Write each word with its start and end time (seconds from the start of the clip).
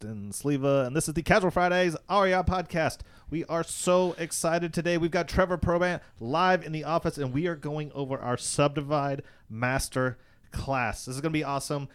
Sleva, 0.00 0.86
and 0.86 0.96
this 0.96 1.08
is 1.08 1.14
the 1.14 1.22
Casual 1.22 1.50
Fridays 1.50 1.94
REI 2.08 2.42
podcast. 2.42 2.98
We 3.28 3.44
are 3.44 3.62
so 3.62 4.14
excited 4.18 4.72
today. 4.72 4.96
We've 4.96 5.10
got 5.10 5.28
Trevor 5.28 5.58
Probant 5.58 6.00
live 6.18 6.64
in 6.64 6.72
the 6.72 6.84
office, 6.84 7.18
and 7.18 7.32
we 7.32 7.46
are 7.46 7.54
going 7.54 7.92
over 7.92 8.18
our 8.18 8.36
Subdivide 8.36 9.22
Master 9.48 10.18
class. 10.52 11.04
This 11.04 11.16
is 11.16 11.20
going 11.20 11.32
to 11.32 11.38
be 11.38 11.44
awesome. 11.44 11.88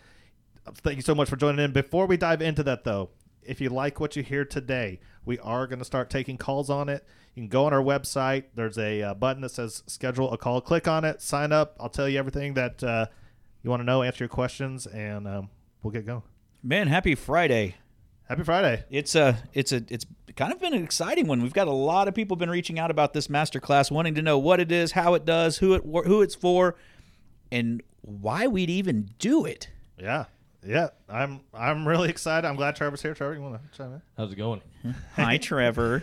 Thank 0.76 0.98
you 0.98 1.02
so 1.02 1.16
much 1.16 1.30
for 1.30 1.36
joining 1.36 1.64
in. 1.66 1.72
Before 1.72 2.06
we 2.06 2.18
dive 2.18 2.42
into 2.42 2.64
that, 2.64 2.84
though, 2.84 3.10
if 3.42 3.60
you 3.60 3.70
like 3.70 4.00
what 4.00 4.16
you 4.16 4.24
hear 4.24 4.46
today, 4.46 5.00
we 5.26 5.40
are 5.40 5.66
going 5.66 5.80
to 5.80 5.86
start 5.86 6.10
taking 6.10 6.38
calls 6.38 6.70
on 6.70 6.90
it. 6.90 7.06
You 7.34 7.42
can 7.42 7.50
go 7.50 7.66
on 7.66 7.74
our 7.74 7.82
website. 7.82 8.46
There's 8.54 8.78
a 8.78 9.02
uh, 9.02 9.14
button 9.16 9.42
that 9.42 9.50
says 9.50 9.84
schedule 9.88 10.32
a 10.32 10.38
call. 10.38 10.62
Click 10.62 10.88
on 10.88 11.06
it, 11.06 11.22
sign 11.22 11.52
up. 11.52 11.76
I'll 11.80 11.90
tell 11.90 12.08
you 12.08 12.20
everything 12.20 12.54
that 12.54 12.84
uh, 12.84 13.08
you 13.64 13.70
want 13.70 13.82
to 13.82 13.86
know, 13.86 14.04
answer 14.04 14.24
your 14.24 14.30
questions, 14.30 14.86
and 14.86 15.28
um, 15.28 15.50
we'll 15.82 15.92
get 15.92 16.06
going. 16.06 16.24
Man, 16.64 16.88
happy 16.88 17.16
Friday. 17.16 17.76
Happy 18.28 18.44
Friday. 18.44 18.84
It's 18.90 19.14
a 19.14 19.38
it's 19.54 19.72
a 19.72 19.84
it's 19.88 20.06
kind 20.36 20.52
of 20.52 20.60
been 20.60 20.74
an 20.74 20.84
exciting 20.84 21.28
one. 21.28 21.44
We've 21.44 21.54
got 21.54 21.68
a 21.68 21.72
lot 21.72 22.08
of 22.08 22.16
people 22.16 22.36
been 22.36 22.50
reaching 22.50 22.80
out 22.80 22.90
about 22.90 23.14
this 23.14 23.30
master 23.30 23.60
class 23.60 23.92
wanting 23.92 24.16
to 24.16 24.24
know 24.24 24.40
what 24.40 24.60
it 24.60 24.72
is, 24.72 24.94
how 24.94 25.14
it 25.14 25.26
does, 25.26 25.60
who 25.60 25.76
it 25.76 25.84
who 25.84 26.24
it's 26.24 26.34
for, 26.34 26.76
and 27.52 27.84
why 28.02 28.48
we'd 28.48 28.70
even 28.72 29.12
do 29.20 29.46
it. 29.46 29.70
Yeah. 30.00 30.26
Yeah, 30.66 30.88
I'm 31.08 31.42
I'm 31.54 31.88
really 31.88 32.10
excited. 32.10 32.48
I'm 32.48 32.56
glad 32.56 32.76
Trevor's 32.76 33.00
here. 33.04 33.14
Trevor, 33.14 33.36
you 33.36 33.42
want 33.42 33.62
to 33.62 33.78
chime 33.78 33.94
in? 33.94 34.02
How's 34.18 34.32
it 34.32 34.36
going? 34.36 34.62
Hi, 35.16 35.38
Trevor. 35.38 36.02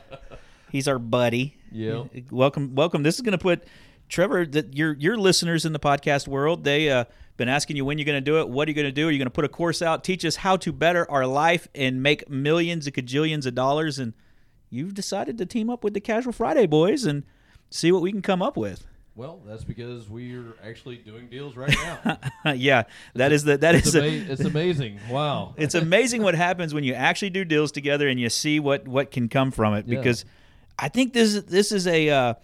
He's 0.70 0.86
our 0.86 0.98
buddy. 0.98 1.56
Yeah. 1.72 2.04
Welcome, 2.30 2.74
welcome. 2.74 3.02
This 3.02 3.14
is 3.14 3.22
going 3.22 3.32
to 3.32 3.38
put 3.38 3.64
Trevor. 4.10 4.44
That 4.44 4.76
your 4.76 4.92
your 4.92 5.16
listeners 5.16 5.64
in 5.64 5.72
the 5.72 5.78
podcast 5.78 6.28
world, 6.28 6.64
they 6.64 6.90
uh 6.90 7.04
been 7.38 7.48
asking 7.48 7.76
you 7.76 7.84
when 7.86 7.96
you're 7.96 8.04
going 8.04 8.16
to 8.16 8.20
do 8.20 8.40
it. 8.40 8.48
What 8.50 8.68
are 8.68 8.70
you 8.70 8.74
going 8.74 8.86
to 8.86 8.92
do? 8.92 9.08
Are 9.08 9.10
you 9.10 9.16
going 9.16 9.26
to 9.26 9.30
put 9.30 9.46
a 9.46 9.48
course 9.48 9.80
out, 9.80 10.04
teach 10.04 10.24
us 10.24 10.36
how 10.36 10.58
to 10.58 10.72
better 10.72 11.10
our 11.10 11.26
life 11.26 11.68
and 11.74 12.02
make 12.02 12.28
millions 12.28 12.86
and 12.86 12.94
cajillions 12.94 13.46
of 13.46 13.54
dollars? 13.54 13.98
And 13.98 14.12
you've 14.68 14.92
decided 14.92 15.38
to 15.38 15.46
team 15.46 15.70
up 15.70 15.82
with 15.82 15.94
the 15.94 16.00
Casual 16.00 16.32
Friday 16.32 16.66
boys 16.66 17.04
and 17.04 17.22
see 17.70 17.90
what 17.90 18.02
we 18.02 18.12
can 18.12 18.20
come 18.20 18.42
up 18.42 18.56
with. 18.58 18.84
Well, 19.14 19.40
that's 19.46 19.64
because 19.64 20.08
we're 20.08 20.54
actually 20.62 20.96
doing 20.96 21.28
deals 21.28 21.56
right 21.56 21.74
now. 21.82 22.18
yeah, 22.52 22.84
that 23.14 23.32
is 23.32 23.42
the 23.42 23.56
that 23.58 23.74
it's, 23.74 23.88
is 23.88 23.96
ama- 23.96 24.08
the, 24.08 24.32
it's 24.32 24.44
amazing. 24.44 25.00
Wow. 25.10 25.54
it's 25.56 25.74
amazing 25.74 26.22
what 26.22 26.36
happens 26.36 26.72
when 26.72 26.84
you 26.84 26.94
actually 26.94 27.30
do 27.30 27.44
deals 27.44 27.72
together 27.72 28.08
and 28.08 28.20
you 28.20 28.28
see 28.30 28.60
what 28.60 28.86
what 28.86 29.10
can 29.10 29.28
come 29.28 29.50
from 29.50 29.74
it. 29.74 29.88
Yeah. 29.88 29.98
Because 29.98 30.24
I 30.78 30.88
think 30.88 31.14
this 31.14 31.42
this 31.42 31.72
is 31.72 31.88
a 31.88 32.10
uh, 32.10 32.34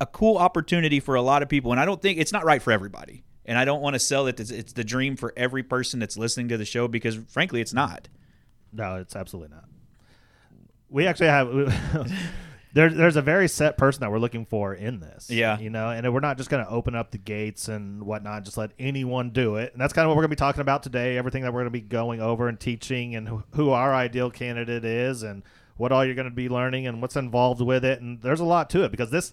a 0.00 0.06
cool 0.06 0.36
opportunity 0.36 0.98
for 0.98 1.14
a 1.14 1.22
lot 1.22 1.44
of 1.44 1.48
people, 1.48 1.70
and 1.70 1.80
I 1.80 1.84
don't 1.84 2.02
think 2.02 2.18
it's 2.18 2.32
not 2.32 2.44
right 2.44 2.60
for 2.60 2.72
everybody. 2.72 3.22
And 3.46 3.58
I 3.58 3.64
don't 3.64 3.82
want 3.82 3.94
to 3.94 4.00
sell 4.00 4.26
it. 4.26 4.40
It's, 4.40 4.50
it's 4.50 4.72
the 4.72 4.84
dream 4.84 5.16
for 5.16 5.32
every 5.36 5.62
person 5.62 6.00
that's 6.00 6.16
listening 6.16 6.48
to 6.48 6.56
the 6.56 6.64
show 6.64 6.88
because, 6.88 7.16
frankly, 7.28 7.60
it's 7.60 7.74
not. 7.74 8.08
No, 8.72 8.96
it's 8.96 9.14
absolutely 9.14 9.54
not. 9.54 9.64
We 10.88 11.06
actually 11.06 11.28
have 11.28 11.48
there, 12.74 12.90
there's 12.90 13.16
a 13.16 13.22
very 13.22 13.48
set 13.48 13.78
person 13.78 14.00
that 14.00 14.10
we're 14.10 14.18
looking 14.18 14.44
for 14.46 14.74
in 14.74 14.98
this. 14.98 15.30
Yeah. 15.30 15.58
you 15.58 15.70
know, 15.70 15.90
and 15.90 16.12
we're 16.12 16.20
not 16.20 16.36
just 16.36 16.50
going 16.50 16.64
to 16.64 16.70
open 16.70 16.94
up 16.94 17.12
the 17.12 17.18
gates 17.18 17.68
and 17.68 18.02
whatnot, 18.02 18.44
just 18.44 18.56
let 18.56 18.72
anyone 18.78 19.30
do 19.30 19.56
it. 19.56 19.72
And 19.72 19.80
that's 19.80 19.92
kind 19.92 20.04
of 20.04 20.10
what 20.10 20.16
we're 20.16 20.22
going 20.22 20.30
to 20.30 20.36
be 20.36 20.40
talking 20.40 20.60
about 20.60 20.82
today. 20.82 21.16
Everything 21.16 21.42
that 21.42 21.52
we're 21.52 21.60
going 21.60 21.72
to 21.72 21.78
be 21.78 21.80
going 21.80 22.20
over 22.20 22.48
and 22.48 22.58
teaching, 22.58 23.14
and 23.14 23.28
who, 23.28 23.44
who 23.52 23.70
our 23.70 23.94
ideal 23.94 24.30
candidate 24.30 24.84
is, 24.84 25.22
and 25.22 25.44
what 25.76 25.92
all 25.92 26.04
you're 26.04 26.16
going 26.16 26.28
to 26.28 26.34
be 26.34 26.48
learning, 26.48 26.86
and 26.86 27.00
what's 27.00 27.16
involved 27.16 27.60
with 27.60 27.84
it. 27.84 28.00
And 28.00 28.20
there's 28.20 28.40
a 28.40 28.44
lot 28.44 28.68
to 28.70 28.82
it 28.82 28.90
because 28.90 29.10
this 29.10 29.32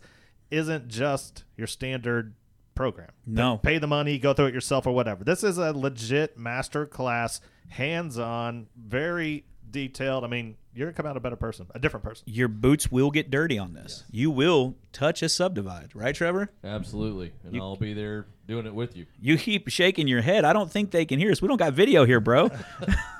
isn't 0.52 0.88
just 0.88 1.44
your 1.58 1.68
standard 1.68 2.36
program. 2.82 3.10
No. 3.28 3.58
pay 3.60 3.78
the 3.78 3.86
money, 3.88 4.18
go 4.18 4.34
through 4.34 4.48
it 4.48 4.54
yourself, 4.56 4.88
or 4.88 4.92
whatever. 4.96 5.24
This 5.24 5.44
is 5.44 5.60
a 5.60 5.72
legit 5.72 6.36
master 6.38 6.88
class, 6.88 7.40
hands-on, 7.70 8.66
very 8.76 9.46
detailed. 9.70 10.24
I 10.24 10.28
mean, 10.28 10.56
you're 10.74 10.88
gonna 10.88 10.96
come 10.96 11.06
out 11.06 11.16
a 11.16 11.20
better 11.20 11.36
person, 11.36 11.68
a 11.76 11.80
different 11.80 12.04
person. 12.04 12.24
Your 12.28 12.48
boots 12.48 12.92
will 12.92 13.12
get 13.12 13.30
dirty 13.30 13.60
on 13.60 13.74
this. 13.74 14.04
You 14.10 14.32
will 14.32 14.76
touch 14.94 15.22
a 15.22 15.30
subdivide, 15.30 15.92
right, 15.96 16.16
Trevor? 16.16 16.50
Absolutely. 16.64 17.34
And 17.46 17.54
You- 17.56 17.62
I'll 17.62 17.76
be 17.76 17.94
there 17.94 18.26
doing 18.48 18.66
it 18.66 18.74
with 18.74 18.98
you. 18.98 19.06
You 19.22 19.38
keep 19.38 19.68
shaking 19.70 20.08
your 20.08 20.22
head. 20.22 20.44
I 20.44 20.52
don't 20.54 20.72
think 20.72 20.90
they 20.92 21.06
can 21.06 21.20
hear 21.20 21.32
us. 21.32 21.40
We 21.42 21.48
don't 21.50 21.58
got 21.58 21.74
video 21.74 22.06
here, 22.06 22.20
bro. 22.20 22.50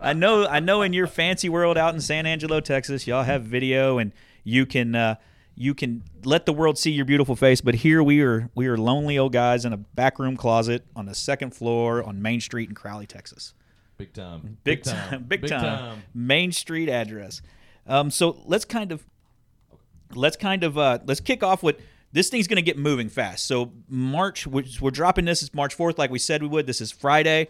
I 0.00 0.12
know. 0.14 0.46
I 0.46 0.60
know. 0.60 0.80
In 0.82 0.92
your 0.92 1.06
fancy 1.06 1.48
world 1.48 1.76
out 1.76 1.94
in 1.94 2.00
San 2.00 2.24
Angelo, 2.26 2.60
Texas, 2.60 3.06
y'all 3.06 3.22
have 3.24 3.42
video, 3.42 3.98
and 3.98 4.12
you 4.44 4.64
can 4.66 4.94
uh, 4.94 5.16
you 5.56 5.74
can 5.74 6.02
let 6.24 6.44
the 6.46 6.52
world 6.52 6.78
see 6.78 6.90
your 6.90 7.06
beautiful 7.06 7.34
face. 7.34 7.60
But 7.60 7.76
here 7.76 8.02
we 8.02 8.20
are. 8.20 8.50
We 8.54 8.66
are 8.66 8.76
lonely 8.76 9.18
old 9.18 9.32
guys 9.32 9.64
in 9.64 9.72
a 9.72 9.78
back 9.78 10.18
room 10.18 10.36
closet 10.36 10.84
on 10.94 11.06
the 11.06 11.14
second 11.14 11.54
floor 11.54 12.02
on 12.02 12.20
Main 12.20 12.40
Street 12.40 12.68
in 12.68 12.74
Crowley, 12.74 13.06
Texas. 13.06 13.54
Big 13.96 14.12
time. 14.12 14.58
Big 14.62 14.82
time. 14.82 15.22
Big, 15.28 15.46
time. 15.48 16.02
Main 16.14 16.52
Street 16.52 16.90
address. 16.90 17.40
Um, 17.86 18.10
so 18.10 18.42
let's 18.44 18.66
kind 18.66 18.92
of 18.92 19.06
let's 20.14 20.36
kind 20.36 20.62
of 20.62 20.76
uh, 20.76 20.98
let's 21.06 21.20
kick 21.20 21.42
off 21.42 21.62
with 21.62 21.80
this 22.12 22.28
thing's 22.28 22.46
going 22.46 22.56
to 22.56 22.62
get 22.62 22.78
moving 22.78 23.08
fast. 23.08 23.46
So 23.46 23.72
March, 23.88 24.46
we're, 24.46 24.64
we're 24.80 24.90
dropping 24.90 25.24
this. 25.24 25.42
It's 25.42 25.54
March 25.54 25.74
fourth, 25.74 25.98
like 25.98 26.10
we 26.10 26.18
said 26.18 26.42
we 26.42 26.48
would. 26.48 26.66
This 26.66 26.82
is 26.82 26.92
Friday. 26.92 27.48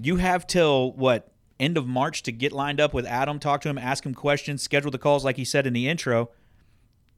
You 0.00 0.16
have 0.16 0.46
till 0.46 0.92
what 0.92 1.32
end 1.60 1.76
of 1.76 1.86
March 1.86 2.22
to 2.22 2.32
get 2.32 2.52
lined 2.52 2.80
up 2.80 2.94
with 2.94 3.06
Adam, 3.06 3.38
talk 3.38 3.60
to 3.62 3.68
him, 3.68 3.78
ask 3.78 4.04
him 4.04 4.14
questions, 4.14 4.62
schedule 4.62 4.90
the 4.90 4.98
calls, 4.98 5.24
like 5.24 5.36
he 5.36 5.44
said 5.44 5.66
in 5.66 5.72
the 5.72 5.88
intro. 5.88 6.30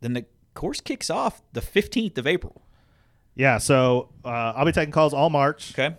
Then 0.00 0.12
the 0.12 0.26
course 0.54 0.80
kicks 0.80 1.10
off 1.10 1.42
the 1.52 1.60
fifteenth 1.60 2.18
of 2.18 2.26
April. 2.26 2.62
Yeah, 3.34 3.58
so 3.58 4.10
uh, 4.24 4.52
I'll 4.56 4.64
be 4.64 4.72
taking 4.72 4.92
calls 4.92 5.14
all 5.14 5.30
March. 5.30 5.72
Okay. 5.78 5.96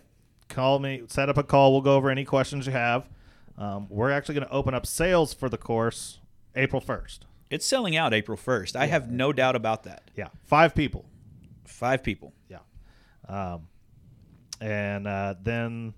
Call 0.50 0.80
me, 0.80 1.04
set 1.08 1.30
up 1.30 1.38
a 1.38 1.44
call. 1.44 1.72
We'll 1.72 1.82
go 1.82 1.96
over 1.96 2.10
any 2.10 2.26
questions 2.26 2.66
you 2.66 2.72
have. 2.72 3.08
Um, 3.58 3.88
we're 3.90 4.10
actually 4.10 4.36
going 4.36 4.48
to 4.48 4.54
open 4.54 4.74
up 4.74 4.86
sales 4.86 5.34
for 5.34 5.48
the 5.48 5.58
course 5.58 6.20
April 6.56 6.82
first. 6.82 7.26
It's 7.50 7.66
selling 7.66 7.96
out 7.96 8.14
April 8.14 8.36
first. 8.36 8.76
I 8.76 8.88
have 8.88 9.12
no 9.12 9.32
doubt 9.32 9.56
about 9.56 9.84
that. 9.84 10.10
Yeah, 10.16 10.30
five 10.44 10.74
people. 10.74 11.06
Five 11.66 12.04
people. 12.04 12.34
Yeah, 12.50 12.60
um, 13.28 13.68
and 14.60 15.08
uh, 15.08 15.36
then 15.42 15.94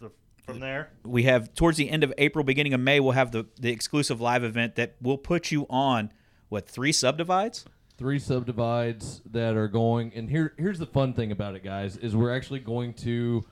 the, 0.00 0.12
from 0.44 0.60
there, 0.60 0.90
we 1.04 1.24
have 1.24 1.52
towards 1.54 1.76
the 1.76 1.90
end 1.90 2.04
of 2.04 2.14
April, 2.18 2.44
beginning 2.44 2.72
of 2.72 2.80
May, 2.80 3.00
we'll 3.00 3.12
have 3.12 3.32
the, 3.32 3.46
the 3.58 3.70
exclusive 3.70 4.20
live 4.20 4.44
event 4.44 4.76
that 4.76 4.94
will 5.02 5.18
put 5.18 5.50
you 5.50 5.66
on 5.68 6.12
what 6.50 6.68
three 6.68 6.92
subdivides? 6.92 7.64
Three 7.96 8.18
subdivides 8.18 9.22
that 9.30 9.56
are 9.56 9.68
going 9.68 10.12
and 10.14 10.28
here 10.28 10.52
here's 10.58 10.78
the 10.78 10.86
fun 10.86 11.14
thing 11.14 11.32
about 11.32 11.54
it, 11.54 11.64
guys, 11.64 11.96
is 11.96 12.14
we're 12.14 12.34
actually 12.34 12.60
going 12.60 12.92
to 12.94 13.44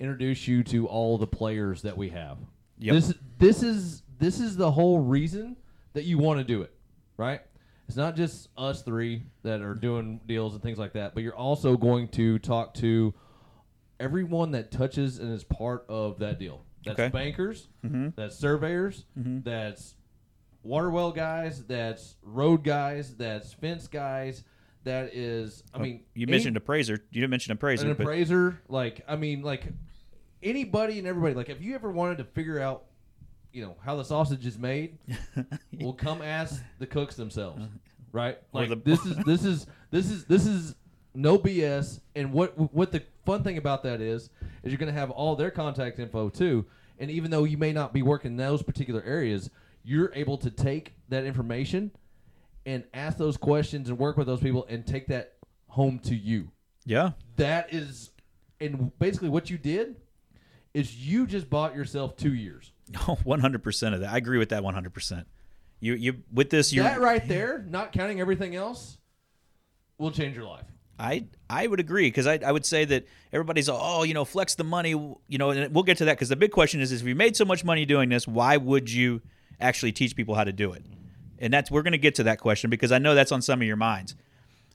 introduce 0.00 0.46
you 0.48 0.62
to 0.64 0.86
all 0.86 1.18
the 1.18 1.26
players 1.26 1.82
that 1.82 1.96
we 1.96 2.08
have. 2.10 2.38
Yep. 2.78 2.94
This 2.94 3.14
this 3.38 3.62
is 3.62 4.02
this 4.18 4.40
is 4.40 4.56
the 4.56 4.70
whole 4.70 5.00
reason 5.00 5.56
that 5.94 6.04
you 6.04 6.18
want 6.18 6.38
to 6.38 6.44
do 6.44 6.62
it, 6.62 6.72
right? 7.16 7.40
It's 7.88 7.96
not 7.96 8.14
just 8.16 8.48
us 8.58 8.82
three 8.82 9.22
that 9.42 9.62
are 9.62 9.74
doing 9.74 10.20
deals 10.26 10.52
and 10.52 10.62
things 10.62 10.78
like 10.78 10.92
that, 10.92 11.14
but 11.14 11.22
you're 11.22 11.34
also 11.34 11.76
going 11.76 12.08
to 12.08 12.38
talk 12.38 12.74
to 12.74 13.14
everyone 13.98 14.50
that 14.52 14.70
touches 14.70 15.18
and 15.18 15.32
is 15.32 15.42
part 15.44 15.84
of 15.88 16.18
that 16.18 16.38
deal. 16.38 16.64
That's 16.84 17.00
Okay. 17.00 17.08
bankers, 17.08 17.68
Hmm. 17.82 18.10
that's 18.14 18.36
surveyors, 18.36 19.06
Hmm. 19.14 19.40
that's 19.40 19.94
water 20.68 20.90
well 20.90 21.10
guys, 21.10 21.64
that's 21.64 22.16
road 22.22 22.62
guys, 22.62 23.16
that's 23.16 23.54
fence 23.54 23.88
guys, 23.88 24.44
that 24.84 25.14
is 25.14 25.64
I 25.74 25.78
oh, 25.78 25.80
mean 25.82 26.02
You 26.14 26.24
any- 26.24 26.30
mentioned 26.32 26.56
appraiser. 26.56 26.94
You 27.10 27.20
didn't 27.22 27.30
mention 27.30 27.52
appraiser. 27.52 27.88
an 27.88 27.94
but 27.94 28.02
appraiser, 28.02 28.60
like 28.68 29.00
I 29.08 29.16
mean, 29.16 29.42
like 29.42 29.64
anybody 30.42 30.98
and 30.98 31.08
everybody. 31.08 31.34
Like, 31.34 31.48
if 31.48 31.60
you 31.62 31.74
ever 31.74 31.90
wanted 31.90 32.18
to 32.18 32.24
figure 32.24 32.60
out, 32.60 32.84
you 33.52 33.62
know, 33.64 33.76
how 33.84 33.96
the 33.96 34.04
sausage 34.04 34.46
is 34.46 34.58
made, 34.58 34.98
well, 35.80 35.94
come 35.94 36.22
ask 36.22 36.62
the 36.78 36.86
cooks 36.86 37.16
themselves, 37.16 37.62
right? 38.12 38.38
Like, 38.52 38.68
the- 38.68 38.76
this 38.76 39.04
is 39.06 39.16
this 39.24 39.44
is 39.44 39.66
this 39.90 40.10
is 40.10 40.24
this 40.26 40.46
is 40.46 40.74
no 41.14 41.38
BS. 41.38 42.00
And 42.14 42.32
what 42.32 42.56
what 42.74 42.92
the 42.92 43.02
fun 43.24 43.42
thing 43.42 43.56
about 43.58 43.82
that 43.84 44.00
is, 44.00 44.30
is 44.62 44.70
you're 44.72 44.78
gonna 44.78 44.92
have 44.92 45.10
all 45.10 45.34
their 45.34 45.50
contact 45.50 45.98
info 45.98 46.28
too. 46.28 46.66
And 47.00 47.10
even 47.10 47.30
though 47.30 47.44
you 47.44 47.56
may 47.56 47.72
not 47.72 47.92
be 47.92 48.02
working 48.02 48.32
in 48.32 48.36
those 48.36 48.62
particular 48.62 49.02
areas, 49.04 49.50
you're 49.82 50.12
able 50.14 50.38
to 50.38 50.50
take 50.50 50.94
that 51.08 51.24
information 51.24 51.90
and 52.66 52.84
ask 52.92 53.16
those 53.16 53.36
questions 53.36 53.88
and 53.88 53.98
work 53.98 54.16
with 54.16 54.26
those 54.26 54.40
people 54.40 54.66
and 54.68 54.86
take 54.86 55.06
that 55.06 55.34
home 55.68 55.98
to 55.98 56.14
you 56.14 56.50
yeah, 56.88 57.10
that 57.36 57.74
is 57.74 58.10
and 58.60 58.98
basically 58.98 59.28
what 59.28 59.50
you 59.50 59.58
did 59.58 59.96
is 60.72 60.96
you 60.96 61.26
just 61.26 61.50
bought 61.50 61.76
yourself 61.76 62.16
two 62.16 62.32
years 62.32 62.72
No, 62.88 63.00
oh, 63.08 63.18
one 63.24 63.40
hundred 63.40 63.62
percent 63.62 63.94
of 63.94 64.00
that. 64.00 64.10
I 64.10 64.16
agree 64.16 64.38
with 64.38 64.48
that 64.48 64.64
one 64.64 64.72
hundred 64.72 64.94
percent. 64.94 65.26
You 65.80 65.92
you 65.94 66.22
with 66.32 66.48
this 66.48 66.72
you 66.72 66.82
that 66.82 67.00
right 67.00 67.26
there, 67.28 67.64
not 67.68 67.92
counting 67.92 68.20
everything 68.20 68.56
else, 68.56 68.96
will 69.98 70.10
change 70.10 70.34
your 70.34 70.46
life. 70.46 70.64
I 70.98 71.26
I 71.50 71.66
would 71.66 71.78
agree 71.78 72.08
because 72.08 72.26
I, 72.26 72.38
I 72.44 72.50
would 72.50 72.64
say 72.64 72.86
that 72.86 73.06
everybody's 73.34 73.68
oh 73.68 74.02
you 74.04 74.14
know 74.14 74.24
flex 74.24 74.54
the 74.54 74.64
money 74.64 74.90
you 74.90 75.38
know 75.38 75.50
and 75.50 75.74
we'll 75.74 75.84
get 75.84 75.98
to 75.98 76.06
that 76.06 76.14
because 76.14 76.30
the 76.30 76.36
big 76.36 76.52
question 76.52 76.80
is, 76.80 76.90
is 76.90 77.02
if 77.02 77.06
you 77.06 77.14
made 77.14 77.36
so 77.36 77.44
much 77.44 77.64
money 77.64 77.84
doing 77.84 78.08
this 78.08 78.26
why 78.26 78.56
would 78.56 78.90
you 78.90 79.20
actually 79.60 79.92
teach 79.92 80.16
people 80.16 80.34
how 80.34 80.44
to 80.44 80.52
do 80.52 80.72
it. 80.72 80.84
And 81.38 81.52
that's 81.52 81.70
we're 81.70 81.82
going 81.82 81.92
to 81.92 81.98
get 81.98 82.16
to 82.16 82.24
that 82.24 82.40
question 82.40 82.70
because 82.70 82.92
I 82.92 82.98
know 82.98 83.14
that's 83.14 83.32
on 83.32 83.42
some 83.42 83.60
of 83.60 83.66
your 83.66 83.76
minds. 83.76 84.14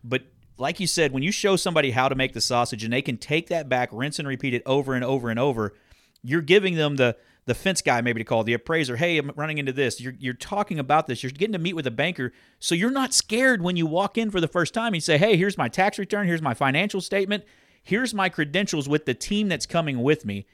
But 0.03 0.24
like 0.57 0.80
you 0.80 0.88
said 0.88 1.12
when 1.12 1.24
you 1.24 1.31
show 1.31 1.56
somebody 1.56 1.91
how 1.91 2.07
to 2.07 2.15
make 2.15 2.33
the 2.33 2.41
sausage 2.41 2.83
and 2.83 2.94
they 2.94 3.01
can 3.01 3.18
take 3.18 3.47
that 3.50 3.69
back 3.69 3.89
rinse 3.91 4.19
and 4.19 4.27
repeat 4.27 4.53
it 4.53 4.62
over 4.65 4.94
and 4.94 5.03
over 5.03 5.30
and 5.30 5.39
over 5.39 5.74
you're 6.21 6.41
giving 6.41 6.75
them 6.75 6.95
the 6.95 7.15
the 7.45 7.53
fence 7.53 7.81
guy 7.81 8.00
maybe 8.00 8.21
to 8.21 8.24
call 8.24 8.44
the 8.44 8.53
appraiser 8.53 8.95
hey 8.95 9.18
i'm 9.18 9.31
running 9.35 9.57
into 9.57 9.74
this. 9.74 10.00
You're, 10.00 10.15
you're 10.18 10.33
talking 10.33 10.80
about 10.80 11.07
this. 11.07 11.24
You're 11.24 11.31
getting 11.31 11.53
to 11.53 11.59
meet 11.59 11.75
with 11.75 11.88
a 11.88 11.91
banker. 11.91 12.31
So 12.59 12.75
you're 12.75 12.91
not 12.91 13.13
scared 13.13 13.62
when 13.62 13.75
you 13.75 13.86
walk 13.86 14.18
in 14.18 14.31
for 14.31 14.39
the 14.39 14.47
first 14.47 14.74
time 14.74 14.95
you 14.95 15.01
say 15.01 15.18
hey 15.18 15.36
here's 15.36 15.57
my 15.57 15.68
tax 15.68 16.00
return. 16.00 16.27
Here's 16.27 16.41
my 16.41 16.53
financial 16.53 17.01
statement. 17.01 17.44
Here's 17.83 18.13
my 18.13 18.29
credentials 18.29 18.88
with 18.88 19.06
the 19.06 19.13
team 19.13 19.50
that's 19.50 19.65
coming 19.65 20.01
with 20.01 20.25
me. 20.25 20.45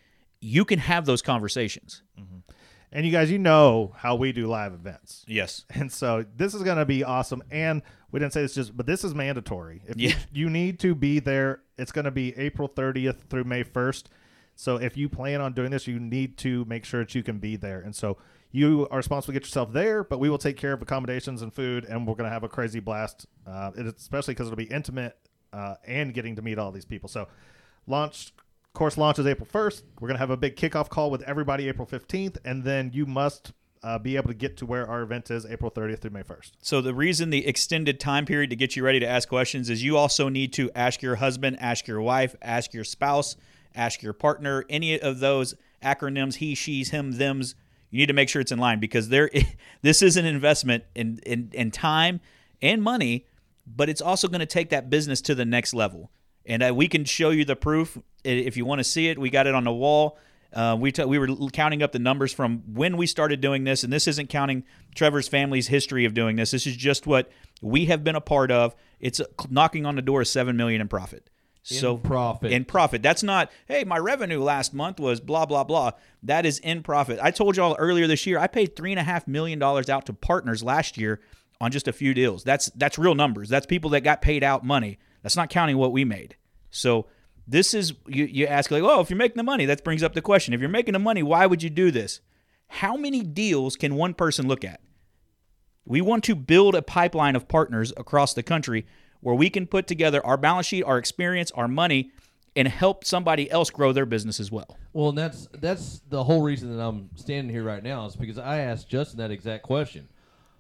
You 0.42 0.66
can 0.66 0.80
have 0.80 1.06
those 1.06 1.22
conversations 1.22 2.02
mm-hmm. 2.20 2.29
And 2.92 3.06
you 3.06 3.12
guys, 3.12 3.30
you 3.30 3.38
know 3.40 3.94
how 3.98 4.16
we 4.16 4.32
do 4.32 4.48
live 4.48 4.74
events. 4.74 5.24
yes 5.28 5.66
And 5.74 5.92
so 5.92 6.26
this 6.36 6.54
is 6.54 6.64
going 6.64 6.78
to 6.78 6.86
be 6.86 7.04
awesome. 7.04 7.44
And 7.52 7.82
we 8.12 8.20
didn't 8.20 8.34
say 8.34 8.42
this 8.42 8.56
just, 8.56 8.76
but 8.76 8.86
this 8.88 9.04
is 9.04 9.14
mandatory. 9.14 9.82
If 9.88 9.98
Yeah. 9.98 10.10
you, 10.32 10.44
you 10.46 10.50
need 10.50 10.80
to 10.80 10.96
be 10.96 11.20
there, 11.20 11.62
it's 11.78 11.92
going 11.92 12.06
to 12.06 12.12
be 12.12 12.36
April 12.38 12.68
30th 12.68 13.22
through 13.30 13.44
May 13.44 13.64
1st. 13.64 14.06
So 14.56 14.76
if 14.78 14.98
you 14.98 15.08
plan 15.08 15.40
on 15.40 15.54
doing 15.54 15.72
this, 15.72 15.88
you 15.88 16.00
need 16.00 16.38
to 16.40 16.66
make 16.66 16.84
sure 16.84 17.02
that 17.02 17.14
you 17.16 17.24
can 17.24 17.38
be 17.40 17.56
there. 17.56 17.80
And 17.80 17.96
so 17.96 18.18
you 18.52 18.88
are 18.90 18.98
responsible 18.98 19.34
to 19.34 19.40
get 19.40 19.46
yourself 19.46 19.72
there, 19.72 20.04
but 20.04 20.20
we 20.20 20.30
will 20.30 20.40
take 20.40 20.58
care 20.58 20.74
of 20.74 20.82
accommodations 20.82 21.42
and 21.44 21.54
food, 21.54 21.86
and 21.86 22.08
we're 22.08 22.16
going 22.16 22.28
to 22.28 22.34
have 22.34 22.44
a 22.44 22.50
crazy 22.50 22.80
blast, 22.80 23.28
uh, 23.46 23.72
especially 23.78 24.34
because 24.34 24.48
it'll 24.48 24.58
be 24.58 24.64
intimate 24.66 25.16
uh, 25.54 25.76
and 25.86 26.14
getting 26.16 26.36
to 26.36 26.42
meet 26.42 26.58
all 26.58 26.72
these 26.72 26.84
people. 26.86 27.08
So 27.08 27.28
launch 27.88 28.34
course 28.74 28.98
launches 28.98 29.26
April 29.26 29.48
1st. 29.52 29.84
We're 30.00 30.08
going 30.08 30.16
to 30.16 30.20
have 30.20 30.30
a 30.30 30.38
big 30.38 30.56
kickoff 30.56 30.90
call 30.90 31.12
with 31.12 31.22
everybody 31.24 31.68
April 31.68 31.88
15th, 31.88 32.38
and 32.46 32.64
then 32.64 32.92
you 32.94 33.06
must 33.06 33.52
uh, 33.84 33.98
be 33.98 34.16
able 34.16 34.28
to 34.28 34.34
get 34.34 34.58
to 34.58 34.66
where 34.66 34.88
our 34.88 35.02
event 35.02 35.32
is 35.32 35.46
April 35.46 35.72
30th 35.72 36.00
through 36.00 36.12
May 36.12 36.24
1st. 36.24 36.52
So 36.62 36.82
the 36.82 36.94
reason 36.94 37.30
the 37.30 37.48
extended 37.48 38.00
time 38.00 38.26
period 38.26 38.50
to 38.50 38.56
get 38.56 38.76
you 38.76 38.84
ready 38.84 39.00
to 39.00 39.08
ask 39.08 39.30
questions 39.30 39.70
is 39.70 39.84
you 39.84 39.98
also 39.98 40.30
need 40.30 40.54
to 40.54 40.70
ask 40.76 41.02
your 41.02 41.16
husband, 41.16 41.58
ask 41.60 41.88
your 41.88 42.02
wife, 42.02 42.36
ask 42.42 42.74
your 42.74 42.84
spouse, 42.84 43.36
ask 43.74 44.02
your 44.02 44.14
partner, 44.14 44.66
any 44.70 45.00
of 45.00 45.20
those 45.20 45.56
acronyms, 45.84 46.36
he, 46.36 46.56
she's, 46.56 46.90
him, 46.90 47.14
them's. 47.14 47.56
You 47.90 48.00
need 48.00 48.08
to 48.08 48.14
make 48.14 48.30
sure 48.30 48.42
it's 48.42 48.52
in 48.52 48.60
line 48.60 48.80
because 48.80 49.10
there, 49.10 49.32
this 49.82 50.02
is 50.02 50.18
an 50.18 50.26
investment 50.26 50.84
in, 50.94 51.20
in, 51.26 51.50
in 51.54 51.72
time 51.72 52.20
and 52.62 52.84
money, 52.84 53.26
but 53.66 53.90
it's 53.90 54.02
also 54.02 54.28
going 54.28 54.42
to 54.42 54.46
take 54.46 54.70
that 54.70 54.90
business 54.90 55.22
to 55.22 55.36
the 55.36 55.46
next 55.46 55.74
level. 55.74 56.12
And 56.46 56.64
uh, 56.64 56.74
we 56.76 56.88
can 56.88 57.06
show 57.06 57.30
you 57.30 57.46
the 57.46 57.56
proof 57.56 57.98
if 58.24 58.58
you 58.58 58.66
want 58.66 58.80
to 58.80 58.84
see 58.84 59.10
it. 59.10 59.18
We 59.18 59.30
got 59.30 59.48
it 59.48 59.56
on 59.56 59.64
the 59.64 59.74
wall. 59.74 60.18
Uh, 60.52 60.76
we 60.80 60.92
t- 60.92 61.06
we 61.06 61.20
were 61.20 61.28
counting 61.52 61.84
up 61.84 61.92
the 61.92 62.00
numbers 62.00 62.34
from 62.34 62.64
when 62.74 62.98
we 62.98 63.06
started 63.06 63.40
doing 63.40 63.64
this, 63.66 63.84
and 63.84 63.94
this 63.94 64.08
isn't 64.08 64.30
counting 64.30 64.64
Trevor's 64.96 65.28
family's 65.28 65.68
history 65.68 66.06
of 66.06 66.14
doing 66.14 66.38
this. 66.38 66.52
This 66.52 66.66
is 66.66 66.76
just 66.76 67.06
what 67.06 67.30
we 67.62 67.86
have 67.86 68.04
been 68.04 68.16
a 68.16 68.22
part 68.22 68.50
of. 68.50 68.76
It's 69.00 69.20
uh, 69.20 69.26
knocking 69.50 69.86
on 69.86 69.96
the 69.96 70.02
door 70.02 70.22
of 70.22 70.28
seven 70.28 70.58
million 70.58 70.82
in 70.82 70.88
profit. 70.88 71.30
So 71.62 71.98
profit. 71.98 72.52
in 72.52 72.66
profit. 72.66 73.04
That's 73.04 73.22
not 73.22 73.52
hey, 73.68 73.84
my 73.84 74.00
revenue 74.00 74.42
last 74.42 74.74
month 74.74 75.00
was 75.00 75.20
blah 75.20 75.46
blah 75.46 75.64
blah. 75.64 75.92
That 76.24 76.46
is 76.46 76.58
in 76.60 76.82
profit. 76.82 77.20
I 77.22 77.30
told 77.30 77.58
y'all 77.58 77.76
earlier 77.78 78.08
this 78.08 78.26
year 78.26 78.40
I 78.40 78.48
paid 78.48 78.76
three 78.76 78.92
and 78.92 79.00
a 79.00 79.04
half 79.04 79.28
million 79.28 79.60
dollars 79.60 79.90
out 79.90 80.06
to 80.08 80.14
partners 80.14 80.64
last 80.64 80.98
year 80.98 81.20
on 81.62 81.72
just 81.72 81.88
a 81.88 81.94
few 81.94 82.14
deals. 82.14 82.44
That's 82.44 82.68
that's 82.76 82.98
real 82.98 83.14
numbers. 83.14 83.50
That's 83.50 83.66
people 83.66 83.92
that 83.92 84.02
got 84.02 84.22
paid 84.22 84.44
out 84.44 84.66
money. 84.66 84.98
That's 85.22 85.36
not 85.36 85.50
counting 85.50 85.78
what 85.78 85.92
we 85.92 86.06
made. 86.06 86.38
So 86.72 87.08
this 87.50 87.74
is 87.74 87.94
you, 88.08 88.26
you 88.26 88.46
ask 88.46 88.70
like, 88.70 88.84
oh, 88.84 89.02
if 89.02 89.10
you're 89.10 89.18
making 89.18 89.38
the 89.38 89.44
money, 89.44 89.66
that 89.66 89.84
brings 89.84 90.04
up 90.04 90.14
the 90.14 90.22
question. 90.22 90.54
If 90.54 90.60
you're 90.60 90.70
making 90.70 90.94
the 90.94 91.00
money, 91.00 91.24
why 91.24 91.46
would 91.46 91.64
you 91.64 91.70
do 91.70 91.90
this? 91.90 92.22
How 92.68 92.96
many 92.96 93.24
deals 93.24 93.76
can 93.76 93.96
one 93.96 94.14
person 94.14 94.48
look 94.48 94.64
at? 94.64 94.82
We 95.86 96.02
want 96.02 96.24
to 96.26 96.36
build 96.36 96.76
a 96.76 96.84
pipeline 96.84 97.36
of 97.36 97.48
partners 97.48 97.92
across 97.98 98.36
the 98.36 98.44
country 98.44 98.86
where 99.22 99.34
we 99.34 99.50
can 99.50 99.66
put 99.66 99.88
together 99.88 100.24
our 100.24 100.38
balance 100.38 100.68
sheet, 100.68 100.84
our 100.84 101.00
experience, 101.00 101.50
our 101.52 101.68
money, 101.68 102.12
and 102.56 102.68
help 102.68 103.04
somebody 103.04 103.50
else 103.50 103.72
grow 103.72 103.92
their 103.92 104.06
business 104.06 104.40
as 104.40 104.52
well. 104.52 104.78
Well, 104.94 105.10
and 105.10 105.18
that's 105.18 105.48
that's 105.54 106.02
the 106.08 106.24
whole 106.24 106.44
reason 106.44 106.76
that 106.76 106.84
I'm 106.84 107.10
standing 107.16 107.52
here 107.52 107.64
right 107.64 107.84
now 107.84 108.06
is 108.06 108.16
because 108.16 108.38
I 108.38 108.60
asked 108.60 108.88
Justin 108.88 109.18
that 109.18 109.32
exact 109.32 109.64
question. 109.64 110.08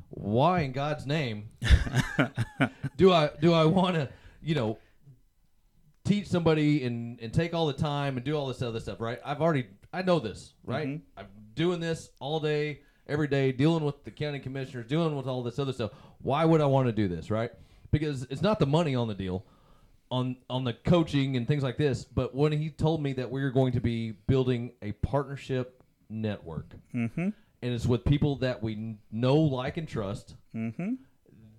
Why 0.09 0.61
in 0.61 0.71
God's 0.71 1.05
name 1.05 1.49
do 2.97 3.13
I 3.13 3.29
do 3.39 3.53
I 3.53 3.65
want 3.65 3.95
to, 3.95 4.09
you 4.41 4.55
know, 4.55 4.79
teach 6.09 6.27
somebody 6.27 6.83
and 6.85 7.19
and 7.21 7.33
take 7.33 7.53
all 7.53 7.67
the 7.67 7.73
time 7.73 8.17
and 8.17 8.25
do 8.25 8.35
all 8.35 8.47
this 8.47 8.61
other 8.61 8.79
stuff, 8.79 8.99
right? 8.99 9.19
I've 9.23 9.41
already 9.41 9.67
I 9.93 10.01
know 10.01 10.19
this, 10.19 10.53
right? 10.63 10.99
I'm 11.17 11.27
doing 11.55 11.79
this 11.79 12.09
all 12.19 12.39
day, 12.39 12.81
every 13.07 13.27
day, 13.27 13.51
dealing 13.51 13.83
with 13.83 14.03
the 14.03 14.11
county 14.11 14.39
commissioners, 14.39 14.87
dealing 14.87 15.15
with 15.15 15.27
all 15.27 15.43
this 15.43 15.59
other 15.59 15.73
stuff. 15.73 15.91
Why 16.21 16.45
would 16.45 16.61
I 16.61 16.65
want 16.65 16.87
to 16.87 16.91
do 16.91 17.07
this, 17.07 17.29
right? 17.31 17.51
Because 17.91 18.23
it's 18.29 18.41
not 18.41 18.59
the 18.59 18.65
money 18.65 18.95
on 18.95 19.07
the 19.07 19.13
deal 19.13 19.45
on 20.11 20.35
on 20.49 20.63
the 20.63 20.73
coaching 20.73 21.37
and 21.37 21.47
things 21.47 21.63
like 21.63 21.77
this. 21.77 22.03
But 22.03 22.35
when 22.35 22.51
he 22.51 22.69
told 22.69 23.01
me 23.01 23.13
that 23.13 23.29
we 23.29 23.43
are 23.43 23.51
going 23.51 23.73
to 23.73 23.81
be 23.81 24.11
building 24.11 24.71
a 24.81 24.91
partnership 24.93 25.83
network, 26.09 26.73
mm-hmm. 26.93 27.21
and 27.21 27.35
it's 27.61 27.85
with 27.85 28.03
people 28.05 28.37
that 28.37 28.61
we 28.63 28.95
know, 29.11 29.37
like, 29.37 29.77
and 29.77 29.87
trust, 29.87 30.35
mm-hmm. 30.55 30.93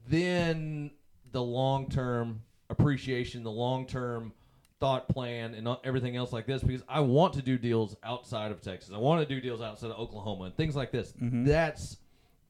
then 0.09 0.91
the 1.33 1.43
long 1.43 1.89
term 1.89 2.43
appreciation, 2.69 3.43
the 3.43 3.51
long 3.51 3.87
term 3.87 4.33
thought 4.81 5.09
plan, 5.09 5.55
and 5.55 5.69
everything 5.85 6.17
else 6.17 6.33
like 6.33 6.47
this, 6.47 6.63
because 6.63 6.83
I 6.89 7.01
want 7.01 7.35
to 7.35 7.43
do 7.43 7.59
deals 7.59 7.97
outside 8.03 8.51
of 8.51 8.61
Texas. 8.61 8.91
I 8.95 8.99
want 8.99 9.27
to 9.27 9.35
do 9.35 9.41
deals 9.41 9.61
outside 9.61 9.91
of 9.91 9.99
Oklahoma 9.99 10.45
and 10.45 10.57
things 10.57 10.75
like 10.75 10.91
this. 10.91 11.13
Mm-hmm. 11.13 11.45
That's 11.45 11.99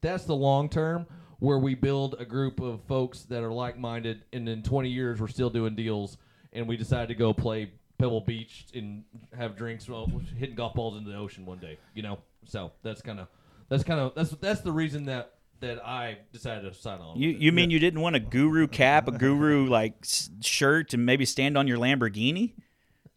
that's 0.01 0.25
the 0.25 0.35
long 0.35 0.69
term 0.69 1.05
where 1.39 1.57
we 1.57 1.73
build 1.75 2.15
a 2.19 2.25
group 2.25 2.59
of 2.59 2.81
folks 2.83 3.23
that 3.23 3.43
are 3.43 3.51
like 3.51 3.77
minded, 3.77 4.23
and 4.31 4.47
in 4.47 4.63
20 4.63 4.89
years 4.89 5.19
we're 5.19 5.27
still 5.27 5.49
doing 5.49 5.75
deals, 5.75 6.17
and 6.53 6.67
we 6.67 6.77
decide 6.77 7.07
to 7.07 7.15
go 7.15 7.33
play 7.33 7.71
Pebble 7.97 8.21
Beach 8.21 8.67
and 8.73 9.03
have 9.37 9.55
drinks, 9.55 9.89
well, 9.89 10.11
hitting 10.37 10.55
golf 10.55 10.73
balls 10.73 10.97
into 10.97 11.11
the 11.11 11.17
ocean 11.17 11.45
one 11.45 11.59
day. 11.59 11.77
You 11.93 12.03
know, 12.03 12.19
so 12.45 12.71
that's 12.83 13.01
kind 13.01 13.19
of 13.19 13.27
that's 13.69 13.83
kind 13.83 13.99
of 13.99 14.13
that's 14.15 14.31
that's 14.31 14.61
the 14.61 14.71
reason 14.71 15.05
that 15.05 15.33
that 15.61 15.83
I 15.85 16.17
decided 16.33 16.71
to 16.71 16.79
sign 16.79 16.99
on. 16.99 17.17
You 17.17 17.29
you 17.29 17.51
mean 17.51 17.71
you 17.71 17.79
didn't 17.79 18.01
want 18.01 18.15
a 18.15 18.19
guru 18.19 18.67
cap, 18.67 19.07
a 19.07 19.11
guru 19.11 19.65
like 19.69 19.93
s- 20.03 20.29
shirt, 20.41 20.93
and 20.93 21.05
maybe 21.05 21.25
stand 21.25 21.57
on 21.57 21.67
your 21.67 21.77
Lamborghini? 21.77 22.53